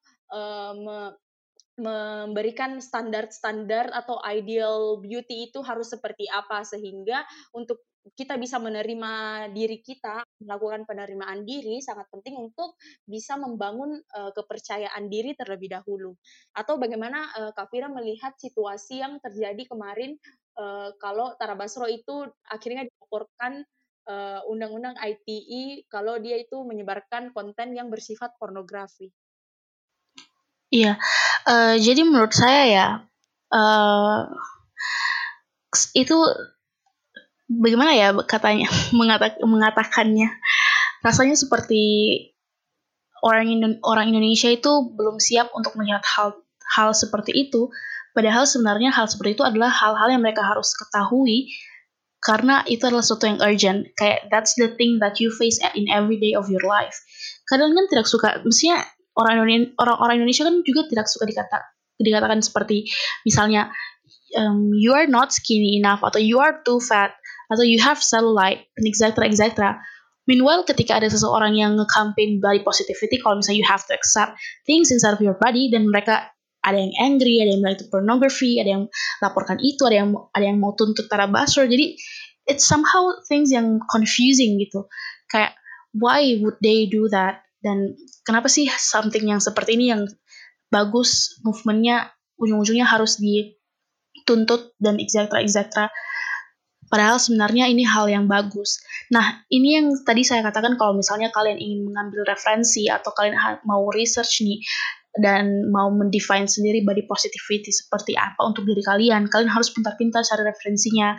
[0.81, 1.12] me
[1.72, 6.64] memberikan standar-standar atau ideal beauty itu harus seperti apa.
[6.64, 7.20] Sehingga
[7.53, 7.85] untuk
[8.18, 12.74] kita bisa menerima diri kita, melakukan penerimaan diri sangat penting untuk
[13.06, 16.18] bisa membangun uh, kepercayaan diri terlebih dahulu.
[16.50, 20.18] Atau bagaimana uh, Kak Fira melihat situasi yang terjadi kemarin
[20.58, 23.62] uh, kalau Tara Basro itu akhirnya dilaporkan
[24.02, 29.14] undang undang-undang ITE kalau dia itu menyebarkan konten yang bersifat pornografi.
[30.74, 30.98] Iya,
[31.46, 32.86] uh, jadi menurut saya ya
[33.54, 34.26] uh,
[35.94, 36.18] itu
[37.60, 40.30] bagaimana ya katanya mengatak, mengatakannya?
[41.02, 41.82] Rasanya seperti
[43.22, 46.38] orang orang Indonesia itu belum siap untuk melihat hal
[46.78, 47.68] hal seperti itu.
[48.12, 51.48] Padahal sebenarnya hal seperti itu adalah hal-hal yang mereka harus ketahui
[52.22, 53.88] karena itu adalah sesuatu yang urgent.
[53.96, 56.94] Kayak that's the thing that you face in every day of your life.
[57.48, 58.84] Kadang kan tidak suka mestinya
[59.16, 59.44] orang
[59.80, 61.58] orang orang Indonesia kan juga tidak suka dikata
[62.02, 62.88] dikatakan seperti
[63.22, 63.70] misalnya
[64.36, 67.12] um, you are not skinny enough atau you are too fat
[67.52, 69.76] atau you have cellulite and etc etc
[70.22, 74.94] Meanwhile, ketika ada seseorang yang nge-campaign body positivity, kalau misalnya you have to accept things
[74.94, 76.30] inside of your body, dan mereka
[76.62, 78.84] ada yang angry, ada yang bilang itu pornography, ada yang
[79.18, 81.66] laporkan itu, ada yang ada yang mau tuntut Tara Basro.
[81.66, 81.98] Jadi
[82.46, 84.86] it's somehow things yang confusing gitu.
[85.26, 85.58] Kayak
[85.90, 87.42] why would they do that?
[87.58, 90.06] Dan kenapa sih something yang seperti ini yang
[90.70, 95.90] bagus movementnya ujung-ujungnya harus dituntut dan etc etc
[96.92, 98.85] Padahal sebenarnya ini hal yang bagus.
[99.09, 103.33] Nah, ini yang tadi saya katakan kalau misalnya kalian ingin mengambil referensi atau kalian
[103.64, 104.61] mau research nih
[105.16, 110.44] dan mau mendefine sendiri body positivity seperti apa untuk diri kalian, kalian harus pintar-pintar cari
[110.44, 111.16] referensinya.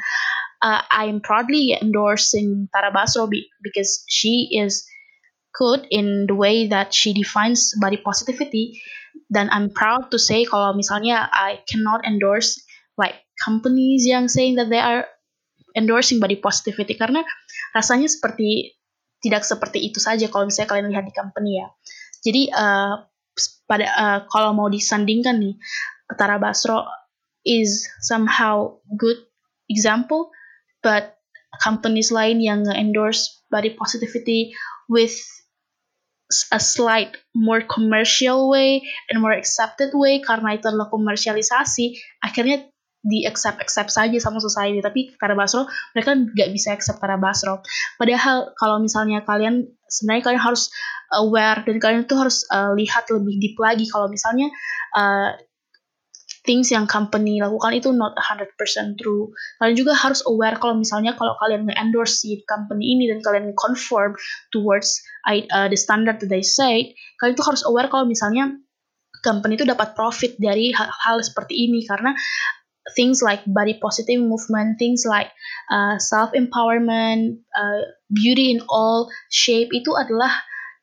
[0.61, 3.25] Uh, I am proudly endorsing Tara Basro
[3.65, 4.85] because she is
[5.57, 8.77] good in the way that she defines body positivity
[9.29, 12.61] dan I'm proud to say kalau misalnya I cannot endorse
[12.97, 15.05] like companies yang saying that they are
[15.73, 17.25] endorsing body positivity karena
[17.73, 18.77] rasanya seperti
[19.23, 21.67] tidak seperti itu saja kalau misalnya kalian lihat di company ya.
[22.23, 22.95] Jadi uh,
[23.65, 25.55] pada uh, kalau mau disandingkan nih
[26.13, 26.85] Tara Basro
[27.43, 29.17] is somehow good
[29.67, 30.31] example
[30.83, 31.17] but
[31.63, 34.53] companies lain yang endorse body positivity
[34.89, 35.13] with
[36.49, 42.72] a slight more commercial way and more accepted way karena itu adalah komersialisasi akhirnya
[43.03, 44.79] di accept accept saja sama society.
[44.79, 47.59] Tapi karena Basro mereka nggak bisa accept karena Basro.
[47.99, 50.71] Padahal kalau misalnya kalian sebenarnya kalian harus
[51.11, 53.85] aware dan kalian tuh harus uh, lihat lebih deep lagi.
[53.91, 54.47] Kalau misalnya
[54.95, 55.35] uh,
[56.43, 58.55] things yang company lakukan itu not 100%
[58.99, 59.31] true.
[59.59, 64.15] Kalian juga harus aware kalau misalnya kalau kalian nge-endorse si company ini dan kalian conform
[64.51, 68.59] towards uh, the standard that they say kalian tuh harus aware kalau misalnya
[69.23, 71.87] company itu dapat profit dari hal-hal seperti ini.
[71.87, 72.11] Karena
[72.91, 75.31] things like body positive movement, things like
[75.71, 80.31] uh, self empowerment, uh, beauty in all shape itu adalah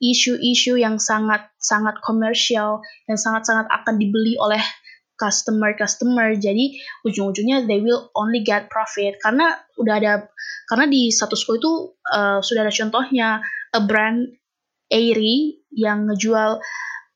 [0.01, 4.61] isu-isu yang sangat sangat komersial dan sangat-sangat akan dibeli oleh
[5.21, 6.41] customer-customer.
[6.41, 10.13] Jadi ujung-ujungnya they will only get profit karena udah ada
[10.73, 11.73] karena di status quo itu
[12.09, 13.45] uh, sudah ada contohnya
[13.77, 14.33] a brand
[14.91, 16.59] Aerie yang ngejual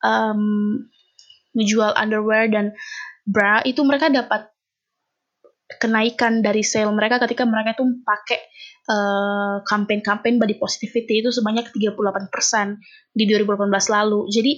[0.04, 0.84] um,
[1.56, 2.76] ngejual underwear dan
[3.24, 4.53] bra itu mereka dapat
[5.80, 8.40] kenaikan dari sale mereka ketika mereka itu pakai
[8.88, 11.96] uh, campaign-campaign body positivity itu sebanyak 38%
[13.14, 14.26] di 2018 lalu.
[14.28, 14.52] Jadi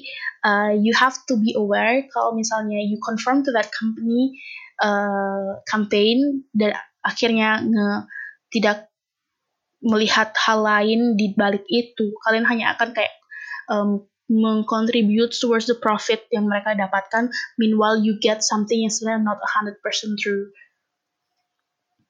[0.47, 4.35] uh, you have to be aware kalau misalnya you confirm to that company
[4.83, 6.75] uh, campaign dan
[7.05, 7.89] akhirnya nge,
[8.51, 8.91] tidak
[9.85, 13.15] melihat hal lain di balik itu, kalian hanya akan kayak
[13.71, 19.39] um, mengcontribute towards the profit yang mereka dapatkan meanwhile you get something yang sebenarnya not
[19.39, 19.79] 100%
[20.19, 20.51] true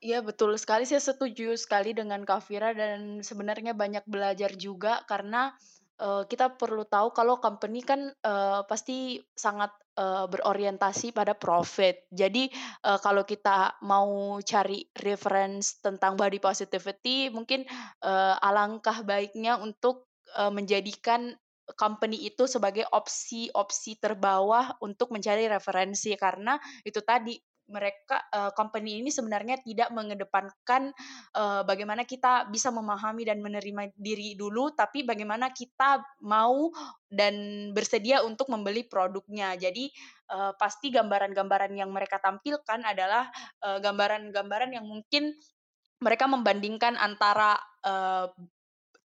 [0.05, 5.57] Iya betul sekali, saya setuju sekali dengan Kak Fira dan sebenarnya banyak belajar juga karena,
[6.05, 12.05] uh, kita perlu tahu kalau company kan, uh, pasti sangat, uh, berorientasi pada profit.
[12.13, 12.53] Jadi,
[12.85, 17.65] uh, kalau kita mau cari reference tentang body positivity mungkin,
[18.05, 21.33] uh, alangkah baiknya untuk, uh, menjadikan
[21.81, 27.35] company itu sebagai opsi-opsi terbawah untuk mencari referensi karena itu tadi
[27.66, 30.94] mereka uh, company ini sebenarnya tidak mengedepankan
[31.35, 36.71] uh, bagaimana kita bisa memahami dan menerima diri dulu, tapi bagaimana kita mau
[37.10, 39.58] dan bersedia untuk membeli produknya.
[39.58, 39.90] Jadi
[40.31, 43.31] uh, pasti gambaran-gambaran yang mereka tampilkan adalah
[43.62, 45.35] gambaran-gambaran uh, yang mungkin
[46.00, 48.29] mereka membandingkan antara uh,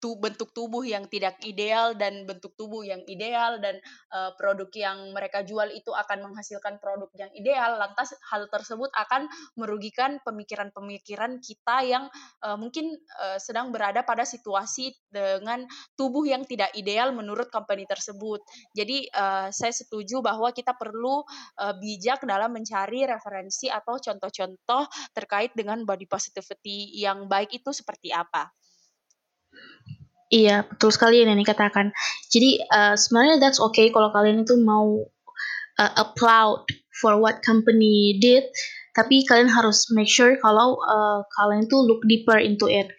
[0.01, 3.76] tu bentuk tubuh yang tidak ideal dan bentuk tubuh yang ideal dan
[4.11, 9.28] uh, produk yang mereka jual itu akan menghasilkan produk yang ideal lantas hal tersebut akan
[9.61, 12.05] merugikan pemikiran-pemikiran kita yang
[12.40, 18.40] uh, mungkin uh, sedang berada pada situasi dengan tubuh yang tidak ideal menurut company tersebut.
[18.72, 21.20] Jadi uh, saya setuju bahwa kita perlu
[21.61, 28.11] uh, bijak dalam mencari referensi atau contoh-contoh terkait dengan body positivity yang baik itu seperti
[28.11, 28.48] apa
[30.30, 31.90] Iya, betul sekali yang Neni katakan.
[32.30, 35.03] Jadi uh, sebenarnya that's okay kalau kalian itu mau
[35.74, 38.46] uh, applaud for what company did,
[38.94, 42.94] tapi kalian harus make sure kalau uh, kalian itu look deeper into it.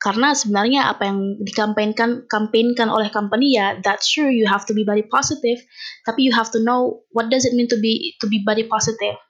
[0.00, 4.80] Karena sebenarnya apa yang dikampanyekan kampanyekan oleh company ya, that's sure you have to be
[4.80, 5.60] body positive,
[6.08, 9.20] tapi you have to know what does it mean to be to be body positive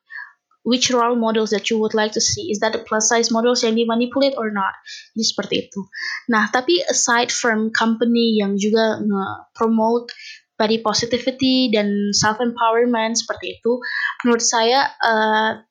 [0.67, 2.51] which role models that you would like to see.
[2.51, 4.75] Is that the plus size models yang dimanipulate or not?
[5.15, 5.87] Jadi seperti itu.
[6.27, 10.11] Nah tapi aside from company yang juga nge-promote
[10.59, 13.79] body positivity dan self empowerment seperti itu
[14.25, 15.63] menurut saya uh,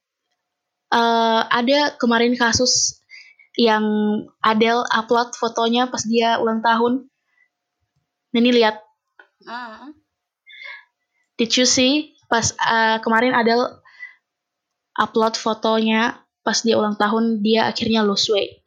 [0.95, 3.03] uh, ada kemarin kasus
[3.59, 3.83] yang
[4.39, 7.11] Adele upload fotonya pas dia ulang tahun.
[8.35, 8.79] Ini lihat?
[9.47, 9.95] Uh.
[11.39, 12.15] did you see?
[12.27, 13.84] Pas uh, kemarin Adele
[14.95, 18.63] upload fotonya pas dia ulang tahun dia akhirnya lose weight.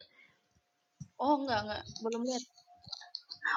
[1.19, 2.43] Oh enggak enggak belum lihat.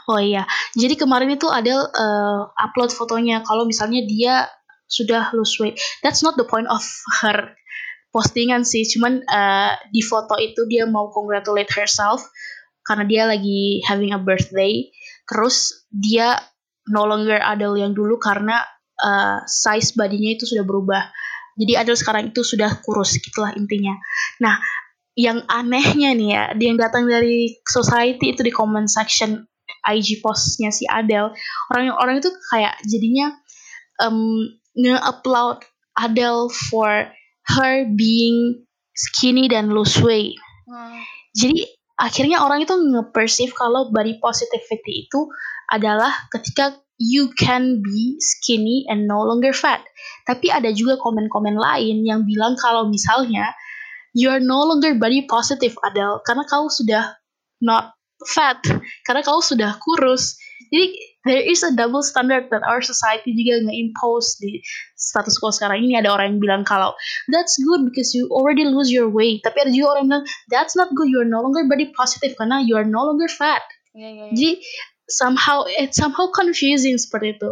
[0.08, 4.48] Oh iya, jadi kemarin itu ada uh, upload fotonya kalau misalnya dia
[4.88, 5.76] sudah lose weight.
[6.00, 6.82] That's not the point of
[7.22, 7.54] her
[8.12, 12.24] postingan sih, cuman uh, di foto itu dia mau congratulate herself
[12.84, 14.90] karena dia lagi having a birthday.
[15.24, 16.40] Terus dia
[16.90, 18.60] no longer Adele yang dulu karena
[19.00, 21.02] uh, size badinya itu sudah berubah.
[21.58, 23.92] Jadi Adele sekarang itu sudah kurus gitulah intinya.
[24.40, 24.56] Nah,
[25.12, 29.44] yang anehnya nih ya, yang datang dari society itu di comment section
[29.84, 31.34] IG postnya si Adele,
[31.68, 33.36] orang-orang itu kayak jadinya
[34.00, 34.48] um,
[34.78, 35.66] nge-upload
[35.98, 37.12] Adele for
[37.52, 38.64] her being
[38.96, 40.38] skinny dan lose weight.
[40.64, 41.02] Hmm.
[41.36, 45.28] Jadi akhirnya orang itu nge-perceive kalau body positivity itu
[45.68, 49.82] adalah ketika you can be skinny and no longer fat.
[50.28, 53.50] Tapi ada juga komen-komen lain yang bilang kalau misalnya
[54.12, 57.16] you are no longer body positive Adele karena kau sudah
[57.62, 58.62] not fat,
[59.02, 60.38] karena kau sudah kurus.
[60.72, 64.62] Jadi there is a double standard that our society juga nge-impose di
[64.98, 66.94] status quo sekarang ini ada orang yang bilang kalau
[67.30, 70.74] that's good because you already lose your weight tapi ada juga orang yang bilang that's
[70.74, 73.62] not good you are no longer body positive karena you are no longer fat
[73.94, 74.34] yeah, yeah, yeah.
[74.34, 74.50] jadi
[75.08, 77.50] somehow it's somehow confusing seperti itu.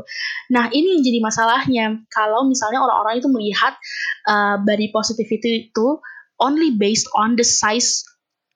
[0.54, 3.74] Nah ini yang jadi masalahnya kalau misalnya orang-orang itu melihat
[4.28, 5.98] uh, body positivity itu
[6.40, 8.06] only based on the size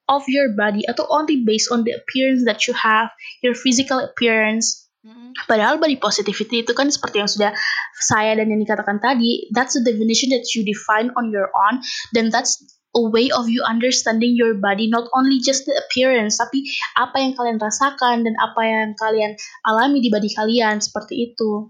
[0.09, 3.09] of your body atau only based on the appearance that you have,
[3.41, 4.85] your physical appearance.
[5.05, 5.37] Mm-hmm.
[5.45, 7.53] Padahal body positivity itu kan seperti yang sudah
[8.01, 11.77] saya dan yang dikatakan tadi, that's the definition that you define on your own,
[12.09, 12.57] dan that's
[12.95, 16.63] a way of you understanding your body not only just the appearance tapi
[16.95, 19.35] apa yang kalian rasakan dan apa yang kalian
[19.67, 21.69] alami di body kalian seperti itu.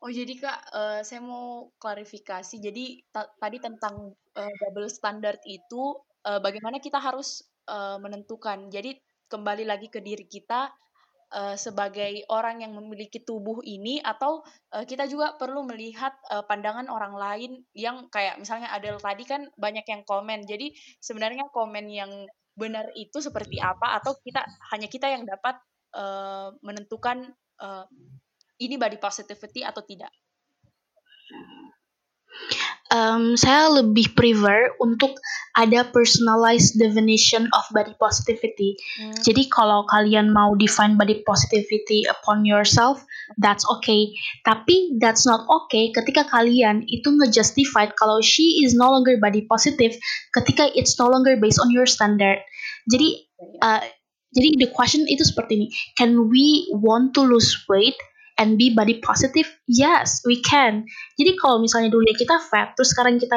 [0.00, 2.56] Oh jadi kak, uh, saya mau klarifikasi.
[2.56, 5.92] Jadi tadi tentang uh, double standard itu
[6.24, 8.72] uh, bagaimana kita harus uh, menentukan.
[8.72, 8.96] Jadi
[9.28, 10.72] kembali lagi ke diri kita
[11.34, 14.42] uh, sebagai orang yang memiliki tubuh ini atau
[14.74, 19.46] uh, kita juga perlu melihat uh, pandangan orang lain yang kayak misalnya Adel tadi kan
[19.54, 20.46] banyak yang komen.
[20.46, 22.12] Jadi sebenarnya komen yang
[22.58, 24.42] benar itu seperti apa atau kita
[24.74, 25.56] hanya kita yang dapat
[25.96, 27.30] uh, menentukan
[27.62, 27.86] uh,
[28.60, 30.12] ini body positivity atau tidak
[32.90, 35.16] um, saya lebih prefer untuk
[35.58, 38.78] ada personalized definition of body positivity.
[38.98, 39.14] Hmm.
[39.18, 43.02] Jadi kalau kalian mau define body positivity upon yourself,
[43.38, 44.14] that's okay.
[44.46, 49.94] Tapi that's not okay ketika kalian itu ngejustified kalau she is no longer body positive
[50.34, 52.42] ketika it's no longer based on your standard.
[52.90, 53.26] Jadi
[53.62, 53.82] uh,
[54.30, 55.66] jadi the question itu seperti ini,
[55.98, 57.98] can we want to lose weight
[58.40, 59.44] and be body positive?
[59.68, 60.88] Yes, we can.
[61.20, 63.36] Jadi kalau misalnya dulu kita fat, terus sekarang kita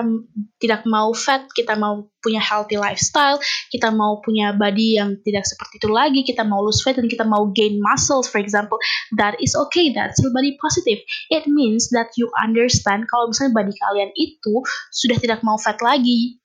[0.63, 5.83] tidak mau fat, kita mau punya healthy lifestyle, kita mau punya body yang tidak seperti
[5.83, 8.79] itu lagi, kita mau lose fat dan kita mau gain muscles, for example,
[9.19, 11.03] that is okay, that's body positive.
[11.27, 14.63] It means that you understand kalau misalnya body kalian itu
[14.95, 16.39] sudah tidak mau fat lagi,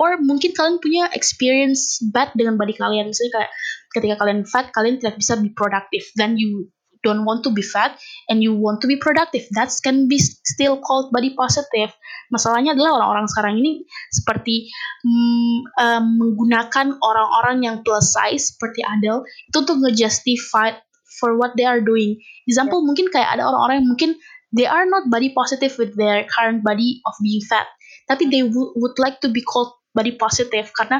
[0.00, 3.52] or mungkin kalian punya experience bad dengan body kalian misalnya kayak
[3.92, 6.72] ketika kalian fat kalian tidak bisa be productive then you
[7.02, 7.96] don't want to be fat
[8.28, 9.44] and you want to be productive.
[9.56, 11.92] That can be still called body positive.
[12.28, 14.68] Masalahnya adalah orang-orang sekarang ini seperti
[15.02, 20.76] mm, um, menggunakan orang-orang yang plus size seperti Adele itu untuk ngejustify
[21.20, 22.20] for what they are doing.
[22.46, 22.86] Example yeah.
[22.86, 24.10] mungkin kayak ada orang-orang yang mungkin
[24.54, 27.70] they are not body positive with their current body of being fat
[28.10, 30.98] tapi they would like to be called body positive karena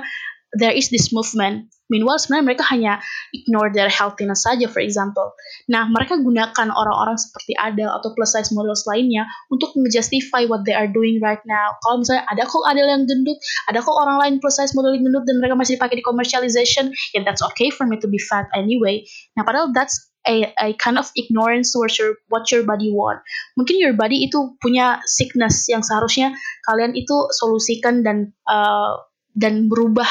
[0.56, 1.70] there is this movement.
[1.90, 3.02] Meanwhile sebenarnya mereka hanya
[3.34, 5.34] ignore their healthiness saja, for example.
[5.66, 10.74] Nah, mereka gunakan orang-orang seperti Adele atau plus size models lainnya untuk menjustify what they
[10.74, 11.74] are doing right now.
[11.82, 15.02] Kalau misalnya ada kok Adele yang gendut, ada kok orang lain plus size model yang
[15.02, 18.22] gendut dan mereka masih dipakai di commercialization, ya yeah, that's okay for me to be
[18.22, 19.02] fat anyway.
[19.34, 23.18] Nah, padahal that's a, a kind of ignorance towards your what your body want.
[23.56, 26.36] Mungkin your body itu punya sickness yang seharusnya
[26.68, 29.00] kalian itu solusikan dan uh,
[29.36, 30.08] dan berubah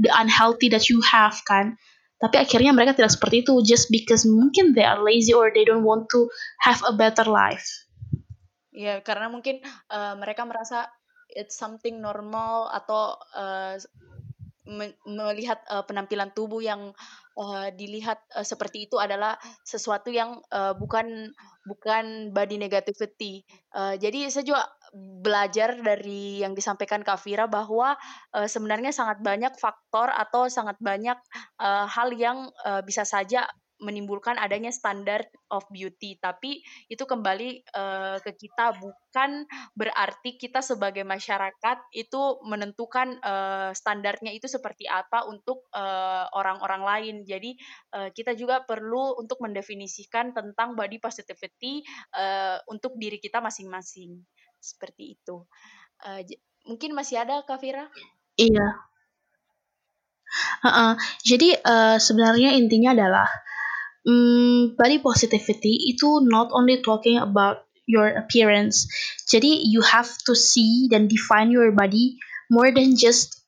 [0.00, 1.76] the unhealthy that you have kan
[2.22, 5.82] tapi akhirnya mereka tidak seperti itu just because mungkin they are lazy or they don't
[5.82, 6.30] want to
[6.62, 7.66] have a better life
[8.72, 9.60] ya karena mungkin
[9.92, 10.88] uh, mereka merasa
[11.32, 13.76] it's something normal atau uh,
[14.62, 16.94] me melihat uh, penampilan tubuh yang
[17.34, 19.34] uh, dilihat uh, seperti itu adalah
[19.66, 21.34] sesuatu yang uh, bukan
[21.66, 23.42] bukan body negativity.
[23.74, 24.62] Uh, jadi saya juga
[24.92, 27.96] belajar dari yang disampaikan Kak Fira bahwa
[28.36, 31.16] uh, sebenarnya sangat banyak faktor atau sangat banyak
[31.56, 33.48] uh, hal yang uh, bisa saja
[33.82, 36.14] menimbulkan adanya standar of beauty.
[36.22, 39.42] Tapi itu kembali uh, ke kita bukan
[39.74, 45.66] berarti kita sebagai masyarakat itu menentukan uh, standarnya itu seperti apa untuk
[46.32, 47.16] orang-orang uh, lain.
[47.26, 47.58] Jadi
[47.98, 51.82] uh, kita juga perlu untuk mendefinisikan tentang body positivity
[52.14, 54.22] uh, untuk diri kita masing-masing
[54.62, 55.42] seperti itu.
[56.06, 56.22] Uh,
[56.70, 57.90] mungkin masih ada Kak Fira?
[58.38, 58.68] Iya.
[60.62, 60.92] Uh -uh.
[61.26, 63.28] Jadi uh, sebenarnya intinya adalah
[64.06, 68.86] um, body positivity itu not only talking about your appearance.
[69.26, 72.16] Jadi you have to see dan define your body
[72.48, 73.42] more than just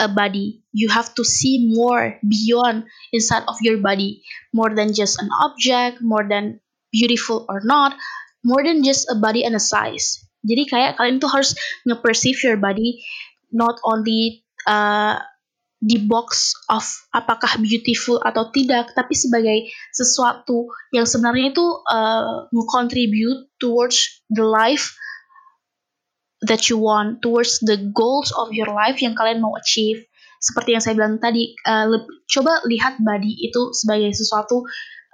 [0.00, 0.64] a body.
[0.72, 6.00] You have to see more beyond inside of your body, more than just an object,
[6.00, 7.94] more than beautiful or not,
[8.42, 10.24] more than just a body and a size.
[10.40, 11.52] Jadi kayak kalian tuh harus
[11.84, 13.00] nge-perceive your body
[13.52, 15.20] not only uh,
[16.08, 16.84] box of
[17.16, 24.92] apakah beautiful atau tidak, tapi sebagai sesuatu yang sebenarnya itu uh, nge-contribute towards the life
[26.44, 30.04] that you want, towards the goals of your life yang kalian mau achieve.
[30.40, 31.88] Seperti yang saya bilang tadi, uh,
[32.28, 34.64] coba lihat body itu sebagai sesuatu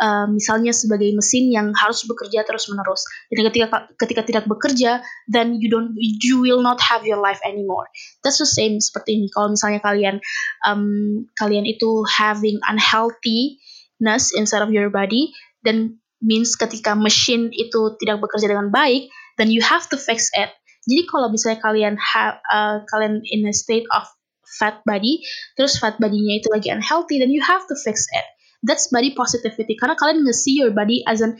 [0.01, 3.03] uh, misalnya sebagai mesin yang harus bekerja terus menerus.
[3.33, 7.89] Dan ketika ketika tidak bekerja, then you don't you will not have your life anymore.
[8.21, 9.27] That's the same seperti ini.
[9.33, 10.17] Kalau misalnya kalian
[10.65, 15.33] um, kalian itu having unhealthiness inside of your body,
[15.65, 20.53] then means ketika mesin itu tidak bekerja dengan baik, then you have to fix it.
[20.87, 24.07] Jadi kalau misalnya kalian have uh, kalian in a state of
[24.47, 25.21] fat body,
[25.59, 28.27] terus fat body-nya itu lagi unhealthy, then you have to fix it
[28.63, 29.77] that's body positivity.
[29.77, 31.37] Karena kalian nge-see your body as an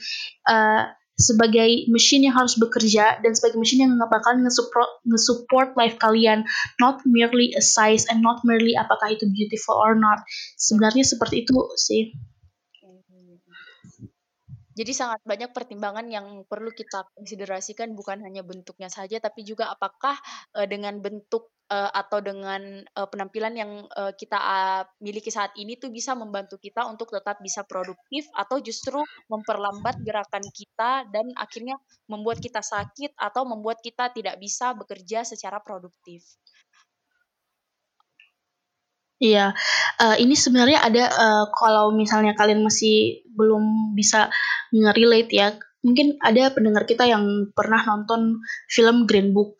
[0.49, 6.45] uh, sebagai mesin yang harus bekerja dan sebagai mesin yang bakal nge-support, life kalian.
[6.77, 10.21] Not merely a size and not merely apakah itu beautiful or not.
[10.61, 12.13] Sebenarnya seperti itu sih.
[14.77, 20.21] Jadi sangat banyak pertimbangan yang perlu kita konsiderasikan bukan hanya bentuknya saja tapi juga apakah
[20.53, 25.79] uh, dengan bentuk uh, atau dengan uh, penampilan yang uh, kita uh, miliki saat ini
[25.79, 31.79] tuh bisa membantu kita untuk tetap bisa produktif atau justru memperlambat gerakan kita dan akhirnya
[32.07, 36.23] membuat kita sakit atau membuat kita tidak bisa bekerja secara produktif.
[39.17, 39.57] Iya,
[39.97, 44.29] uh, ini sebenarnya ada uh, kalau misalnya kalian masih belum bisa
[44.77, 49.57] nge-relate ya, mungkin ada pendengar kita yang pernah nonton film Green Book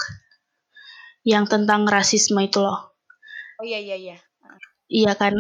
[1.27, 2.95] yang tentang rasisme itu loh.
[3.59, 4.17] Oh iya iya iya.
[4.87, 5.35] Iya kan.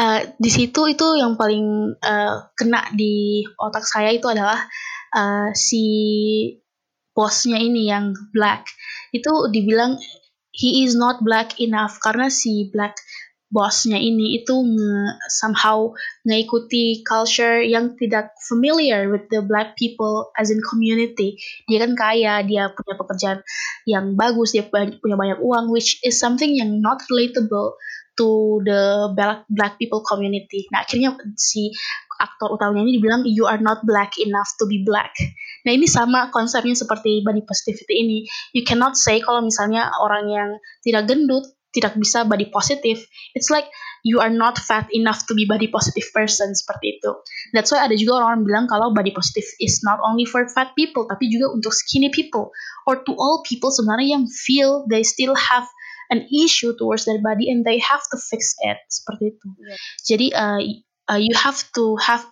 [0.00, 4.64] Uh, di situ itu yang paling uh, kena di otak saya itu adalah
[5.12, 5.84] uh, si
[7.12, 8.64] bosnya ini yang black.
[9.12, 10.00] Itu dibilang
[10.56, 12.96] he is not black enough karena si black
[13.52, 15.92] bosnya ini itu nge, somehow
[16.24, 21.36] mengikuti culture yang tidak familiar with the black people as in community.
[21.68, 23.38] Dia kan kaya, dia punya pekerjaan
[23.84, 27.76] yang bagus, dia punya banyak uang, which is something yang not relatable
[28.16, 30.68] to the black, black people community.
[30.72, 31.72] Nah akhirnya si
[32.20, 35.12] aktor utamanya ini dibilang you are not black enough to be black.
[35.64, 38.18] Nah ini sama konsepnya seperti body positivity ini.
[38.52, 40.50] You cannot say kalau misalnya orang yang
[40.84, 43.00] tidak gendut tidak bisa body positive
[43.32, 43.66] it's like
[44.02, 47.10] you are not fat enough to be body positive person seperti itu.
[47.54, 51.06] That's why ada juga orang-orang bilang kalau body positive is not only for fat people
[51.06, 52.50] tapi juga untuk skinny people
[52.84, 55.64] or to all people sebenarnya yang feel they still have
[56.10, 59.48] an issue towards their body and they have to fix it seperti itu.
[59.56, 59.78] Yeah.
[60.02, 60.60] Jadi uh,
[61.08, 62.26] uh, you have to have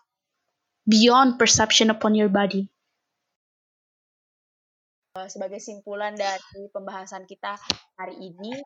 [0.85, 2.67] beyond perception upon your body.
[5.11, 7.59] Sebagai simpulan dari pembahasan kita
[7.99, 8.63] hari ini,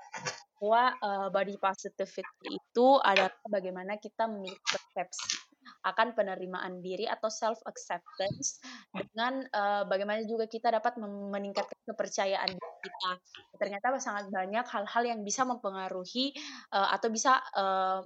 [0.65, 5.37] bahwa uh, body positivity itu adalah bagaimana kita memiliki persepsi
[5.85, 8.65] akan penerimaan diri atau self acceptance
[8.97, 13.13] dengan uh, bagaimana juga kita dapat meningkatkan kepercayaan diri kita.
[13.61, 16.33] Ternyata sangat banyak hal-hal yang bisa mempengaruhi
[16.73, 18.01] uh, atau bisa uh,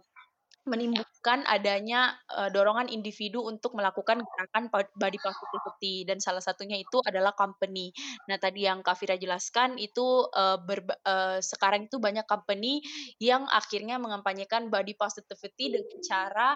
[0.68, 7.32] menimbulkan adanya uh, dorongan individu untuk melakukan gerakan body positivity dan salah satunya itu adalah
[7.32, 7.90] company.
[8.28, 12.84] Nah tadi yang Kafira jelaskan itu uh, uh, sekarang itu banyak company
[13.18, 16.48] yang akhirnya mengampanyekan body positivity dengan cara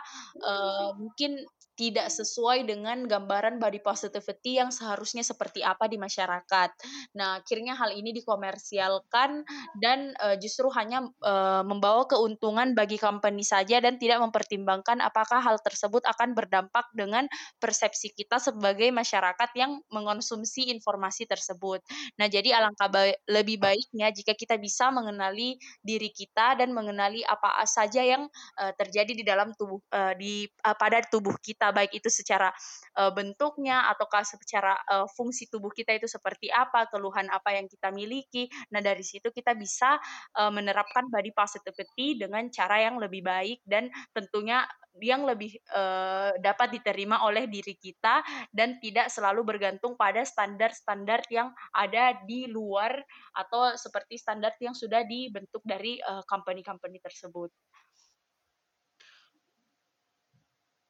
[0.44, 1.40] uh, mungkin
[1.72, 6.70] tidak sesuai dengan gambaran body positivity yang seharusnya seperti apa di masyarakat.
[7.16, 9.44] Nah, akhirnya hal ini dikomersialkan
[9.80, 15.56] dan uh, justru hanya uh, membawa keuntungan bagi company saja dan tidak mempertimbangkan apakah hal
[15.64, 17.24] tersebut akan berdampak dengan
[17.56, 21.80] persepsi kita sebagai masyarakat yang mengonsumsi informasi tersebut.
[22.20, 27.64] Nah, jadi alangkah ba lebih baiknya jika kita bisa mengenali diri kita dan mengenali apa
[27.64, 28.28] saja yang
[28.60, 32.50] uh, terjadi di dalam tubuh uh, di uh, pada tubuh kita kita baik itu secara
[32.98, 37.94] uh, bentuknya ataukah secara uh, fungsi tubuh kita itu seperti apa, keluhan apa yang kita
[37.94, 38.50] miliki.
[38.74, 39.94] Nah, dari situ kita bisa
[40.42, 44.66] uh, menerapkan body positivity dengan cara yang lebih baik dan tentunya
[44.98, 51.54] yang lebih uh, dapat diterima oleh diri kita dan tidak selalu bergantung pada standar-standar yang
[51.78, 52.90] ada di luar
[53.38, 57.54] atau seperti standar yang sudah dibentuk dari company-company uh, tersebut.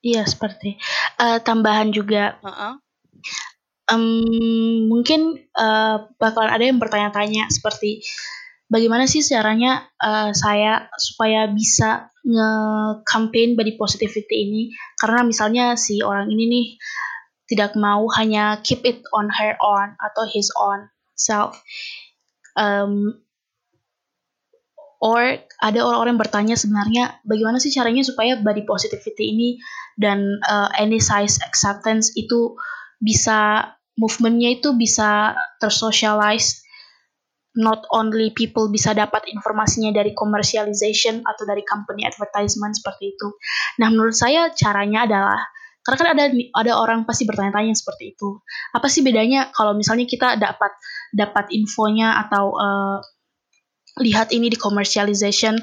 [0.02, 0.76] Iya seperti
[1.22, 2.36] uh, tambahan juga.
[2.42, 2.74] Uh-uh.
[3.86, 8.02] Um, mungkin uh, bakalan ada yang bertanya-tanya seperti
[8.66, 14.62] bagaimana sih caranya uh, saya supaya bisa nge-campaign body positivity ini
[14.96, 16.66] karena misalnya si orang ini nih
[17.52, 21.58] tidak mau hanya keep it on her own atau his own self
[22.56, 23.12] um,
[25.02, 29.58] or ada orang-orang yang bertanya sebenarnya bagaimana sih caranya supaya body positivity ini
[29.98, 32.54] dan uh, any size acceptance itu
[33.02, 33.66] bisa
[33.98, 36.62] movementnya itu bisa tersocialize
[37.58, 43.28] not only people bisa dapat informasinya dari commercialization atau dari company advertisement seperti itu.
[43.82, 45.40] Nah, menurut saya caranya adalah
[45.82, 46.24] karena kan ada
[46.62, 48.38] ada orang pasti bertanya-tanya seperti itu.
[48.72, 50.72] Apa sih bedanya kalau misalnya kita dapat
[51.12, 52.96] dapat infonya atau uh,
[54.00, 55.60] lihat ini di commercialization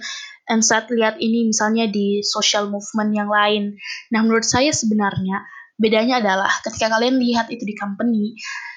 [0.50, 3.78] and saat lihat ini misalnya di social movement yang lain.
[4.14, 5.46] Nah, menurut saya sebenarnya
[5.80, 8.36] bedanya adalah ketika kalian lihat itu di company,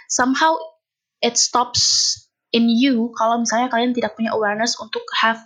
[0.09, 0.55] somehow
[1.25, 2.15] it stops
[2.53, 5.41] in you kalau misalnya kalian tidak punya awareness untuk have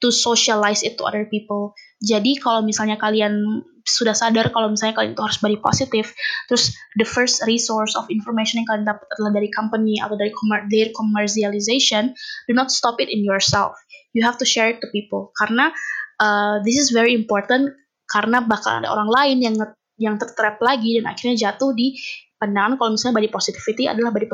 [0.00, 1.76] to socialize it to other people.
[1.98, 6.14] Jadi kalau misalnya kalian sudah sadar kalau misalnya kalian itu harus body positif,
[6.46, 10.30] terus the first resource of information yang kalian dapat adalah dari company atau dari
[10.70, 12.14] their commercialization,
[12.46, 13.74] do not stop it in yourself.
[14.14, 15.34] You have to share it to people.
[15.34, 15.74] Karena
[16.22, 17.74] uh, this is very important
[18.06, 19.54] karena bakal ada orang lain yang
[19.98, 21.98] yang tertrap lagi dan akhirnya jatuh di
[22.38, 24.30] pandangan kalau misalnya body positivity adalah body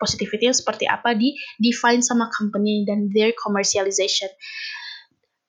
[0.00, 4.32] positivity yang seperti apa di define sama company dan their commercialization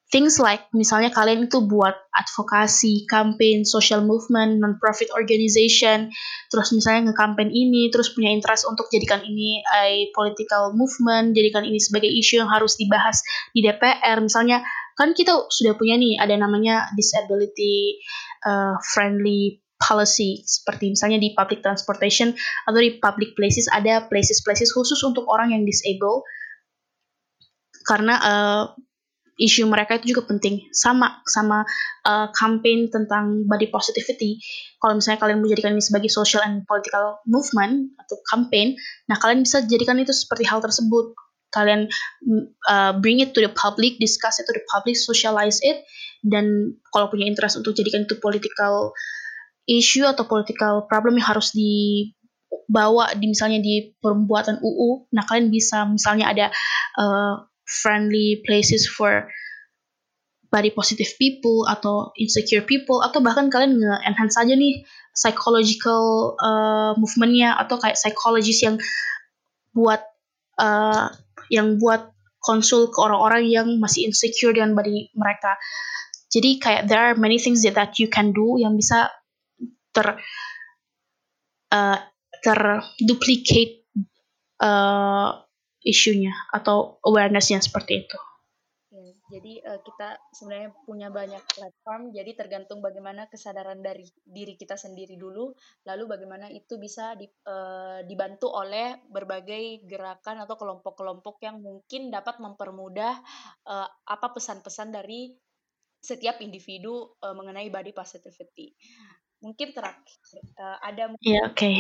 [0.10, 6.10] things like misalnya kalian itu buat advokasi, campaign, social movement, non-profit organization,
[6.50, 11.78] terus misalnya nge-campaign ini, terus punya interest untuk jadikan ini a political movement, jadikan ini
[11.78, 13.22] sebagai isu yang harus dibahas
[13.54, 14.66] di DPR, misalnya
[14.98, 18.02] kan kita sudah punya nih ada namanya disability
[18.44, 22.36] uh, friendly policy seperti misalnya di public transportation
[22.68, 26.28] atau di public places ada places-places khusus untuk orang yang disable.
[27.88, 28.64] Karena uh,
[29.40, 30.68] isu mereka itu juga penting.
[30.76, 31.64] Sama sama
[32.04, 34.44] uh, campaign tentang body positivity.
[34.78, 38.76] Kalau misalnya kalian menjadikan ini sebagai social and political movement atau campaign
[39.08, 41.16] nah kalian bisa jadikan itu seperti hal tersebut.
[41.50, 41.90] Kalian
[42.70, 45.82] uh, bring it to the public discuss it to the public socialize it
[46.22, 48.94] dan kalau punya interest untuk jadikan itu political
[49.70, 55.88] issue atau political problem yang harus dibawa di misalnya di pembuatan UU nah kalian bisa
[55.88, 56.46] misalnya ada
[57.00, 59.30] uh, friendly places for
[60.50, 64.82] body positive people atau insecure people atau bahkan kalian nge-enhance aja nih
[65.14, 68.82] psychological uh, movementnya atau kayak psychologist yang
[69.78, 70.02] buat
[70.58, 71.14] uh,
[71.54, 72.10] yang buat
[72.42, 75.60] konsul ke orang-orang yang masih insecure dengan body mereka.
[76.30, 79.10] Jadi kayak there are many things that, that you can do yang bisa
[79.94, 80.18] ter
[81.74, 81.98] uh,
[82.42, 83.86] terduplicate
[84.62, 85.42] uh,
[85.90, 88.20] isunya atau awarenessnya seperti itu.
[88.90, 94.82] Ya, jadi uh, kita sebenarnya punya banyak platform, jadi tergantung bagaimana kesadaran dari diri kita
[94.82, 95.54] sendiri dulu,
[95.86, 102.42] lalu bagaimana itu bisa di, uh, dibantu oleh berbagai gerakan atau kelompok-kelompok yang mungkin dapat
[102.42, 103.22] mempermudah
[103.70, 105.38] uh, apa pesan-pesan dari
[106.02, 108.74] setiap individu uh, mengenai body positivity.
[109.40, 110.18] Mungkin terakhir
[110.60, 111.80] uh, ada yeah, okay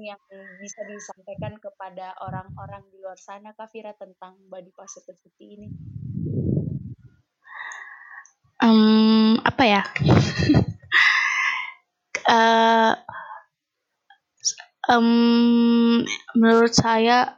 [0.00, 0.20] yang
[0.60, 5.68] bisa disampaikan kepada orang-orang di luar sana Kak Fira tentang body positivity ini?
[8.60, 9.82] Um, apa ya?
[12.28, 12.94] uh,
[14.92, 17.36] um, menurut saya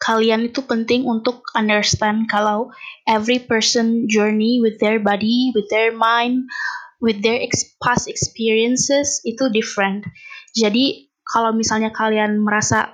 [0.00, 2.72] kalian itu penting untuk understand kalau
[3.04, 6.48] every person journey with their body, with their mind,
[7.04, 10.08] with their ex past experiences itu different.
[10.56, 12.90] Jadi kalau misalnya kalian merasa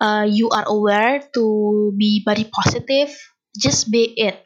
[0.00, 1.44] uh, you are aware to
[1.94, 3.12] be body positive,
[3.54, 4.40] just be it.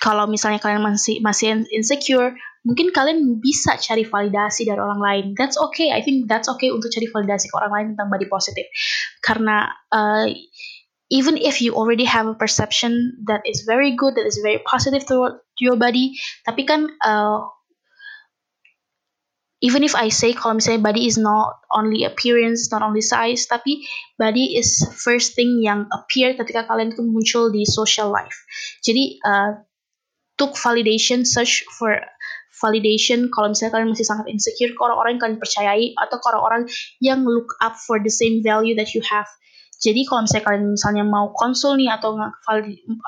[0.00, 2.32] Kalau misalnya kalian masih masih insecure,
[2.64, 5.24] mungkin kalian bisa cari validasi dari orang lain.
[5.36, 5.92] That's okay.
[5.92, 8.64] I think that's okay untuk cari validasi ke orang lain tentang body positive.
[9.20, 10.24] Karena uh,
[11.12, 15.04] even if you already have a perception that is very good, that is very positive
[15.04, 16.16] toward your body,
[16.48, 17.44] tapi kan uh,
[19.60, 23.84] even if I say kalau misalnya body is not only appearance, not only size, tapi
[24.16, 28.40] body is first thing yang appear ketika kalian itu muncul di social life.
[28.80, 29.60] Jadi uh,
[30.40, 32.00] took validation, search for
[32.60, 36.62] validation kalau misalnya kalian masih sangat insecure ke orang-orang yang kalian percayai atau ke orang-orang
[37.00, 39.28] yang look up for the same value that you have.
[39.80, 42.12] Jadi kalau misalnya kalian misalnya mau konsul nih atau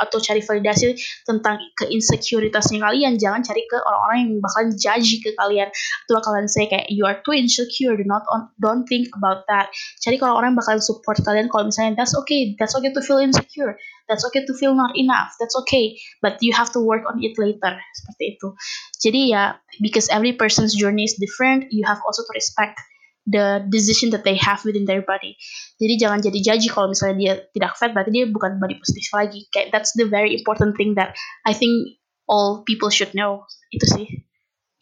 [0.01, 0.97] atau cari validasi
[1.29, 5.69] tentang keinsecuritasnya kalian, jangan cari ke orang-orang yang bakalan judge ke kalian
[6.09, 9.69] atau kalian say kayak you are too insecure, do not on, don't think about that.
[10.01, 13.77] Cari kalau orang bakalan support kalian kalau misalnya that's okay, that's okay to feel insecure,
[14.09, 17.37] that's okay to feel not enough, that's okay, but you have to work on it
[17.37, 18.49] later seperti itu.
[18.97, 22.81] Jadi ya because every person's journey is different, you have also to respect
[23.27, 25.39] the decision that they have within their body.
[25.79, 29.47] Jadi jangan jadi judge kalau misalnya dia tidak fat berarti dia bukan body positif lagi.
[29.55, 31.15] Kayak that's the very important thing that
[31.47, 33.47] I think all people should know.
[33.71, 34.07] Itu sih.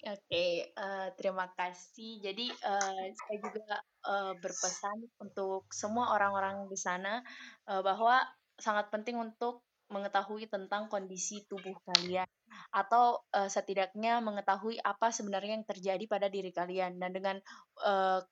[0.01, 2.25] Oke, okay, uh, eh, terima kasih.
[2.25, 3.77] Jadi uh, saya juga
[4.09, 7.21] uh, berpesan untuk semua orang-orang di sana
[7.69, 8.25] uh, bahwa
[8.57, 9.61] sangat penting untuk
[9.91, 12.27] mengetahui tentang kondisi tubuh kalian
[12.71, 17.37] atau uh, setidaknya mengetahui apa sebenarnya yang terjadi pada diri kalian dan dengan
[17.83, 18.23] uh,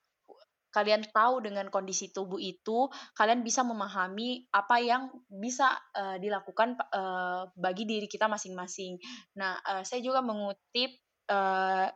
[0.69, 7.49] kalian tahu dengan kondisi tubuh itu kalian bisa memahami apa yang bisa uh, dilakukan uh,
[7.57, 9.01] bagi diri kita masing-masing.
[9.41, 10.93] Nah, uh, saya juga mengutip
[11.33, 11.89] uh,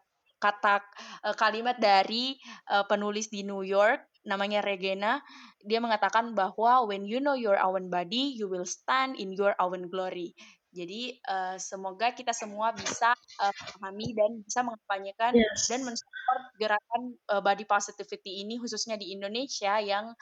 [0.42, 0.82] kata
[1.22, 2.34] uh, kalimat dari
[2.72, 5.22] uh, penulis di New York namanya Regena,
[5.62, 9.90] dia mengatakan bahwa when you know your own body, you will stand in your own
[9.90, 10.34] glory.
[10.72, 15.68] Jadi uh, semoga kita semua bisa uh, memahami dan bisa mengampanyekan yes.
[15.68, 20.16] dan mensupport gerakan uh, body positivity ini khususnya di Indonesia yang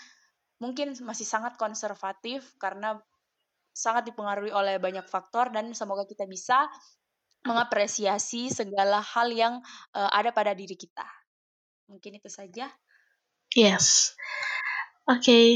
[0.58, 2.98] mungkin masih sangat konservatif karena
[3.70, 6.66] sangat dipengaruhi oleh banyak faktor dan semoga kita bisa
[7.46, 9.62] mengapresiasi segala hal yang
[9.94, 11.06] uh, ada pada diri kita.
[11.86, 12.66] Mungkin itu saja.
[13.52, 14.14] Yes.
[15.10, 15.46] Oke, okay.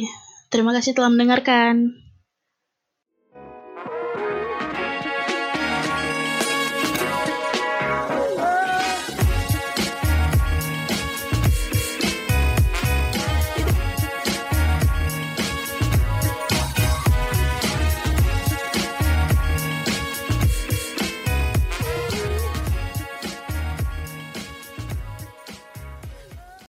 [0.51, 2.04] terima kasih telah mendengarkan.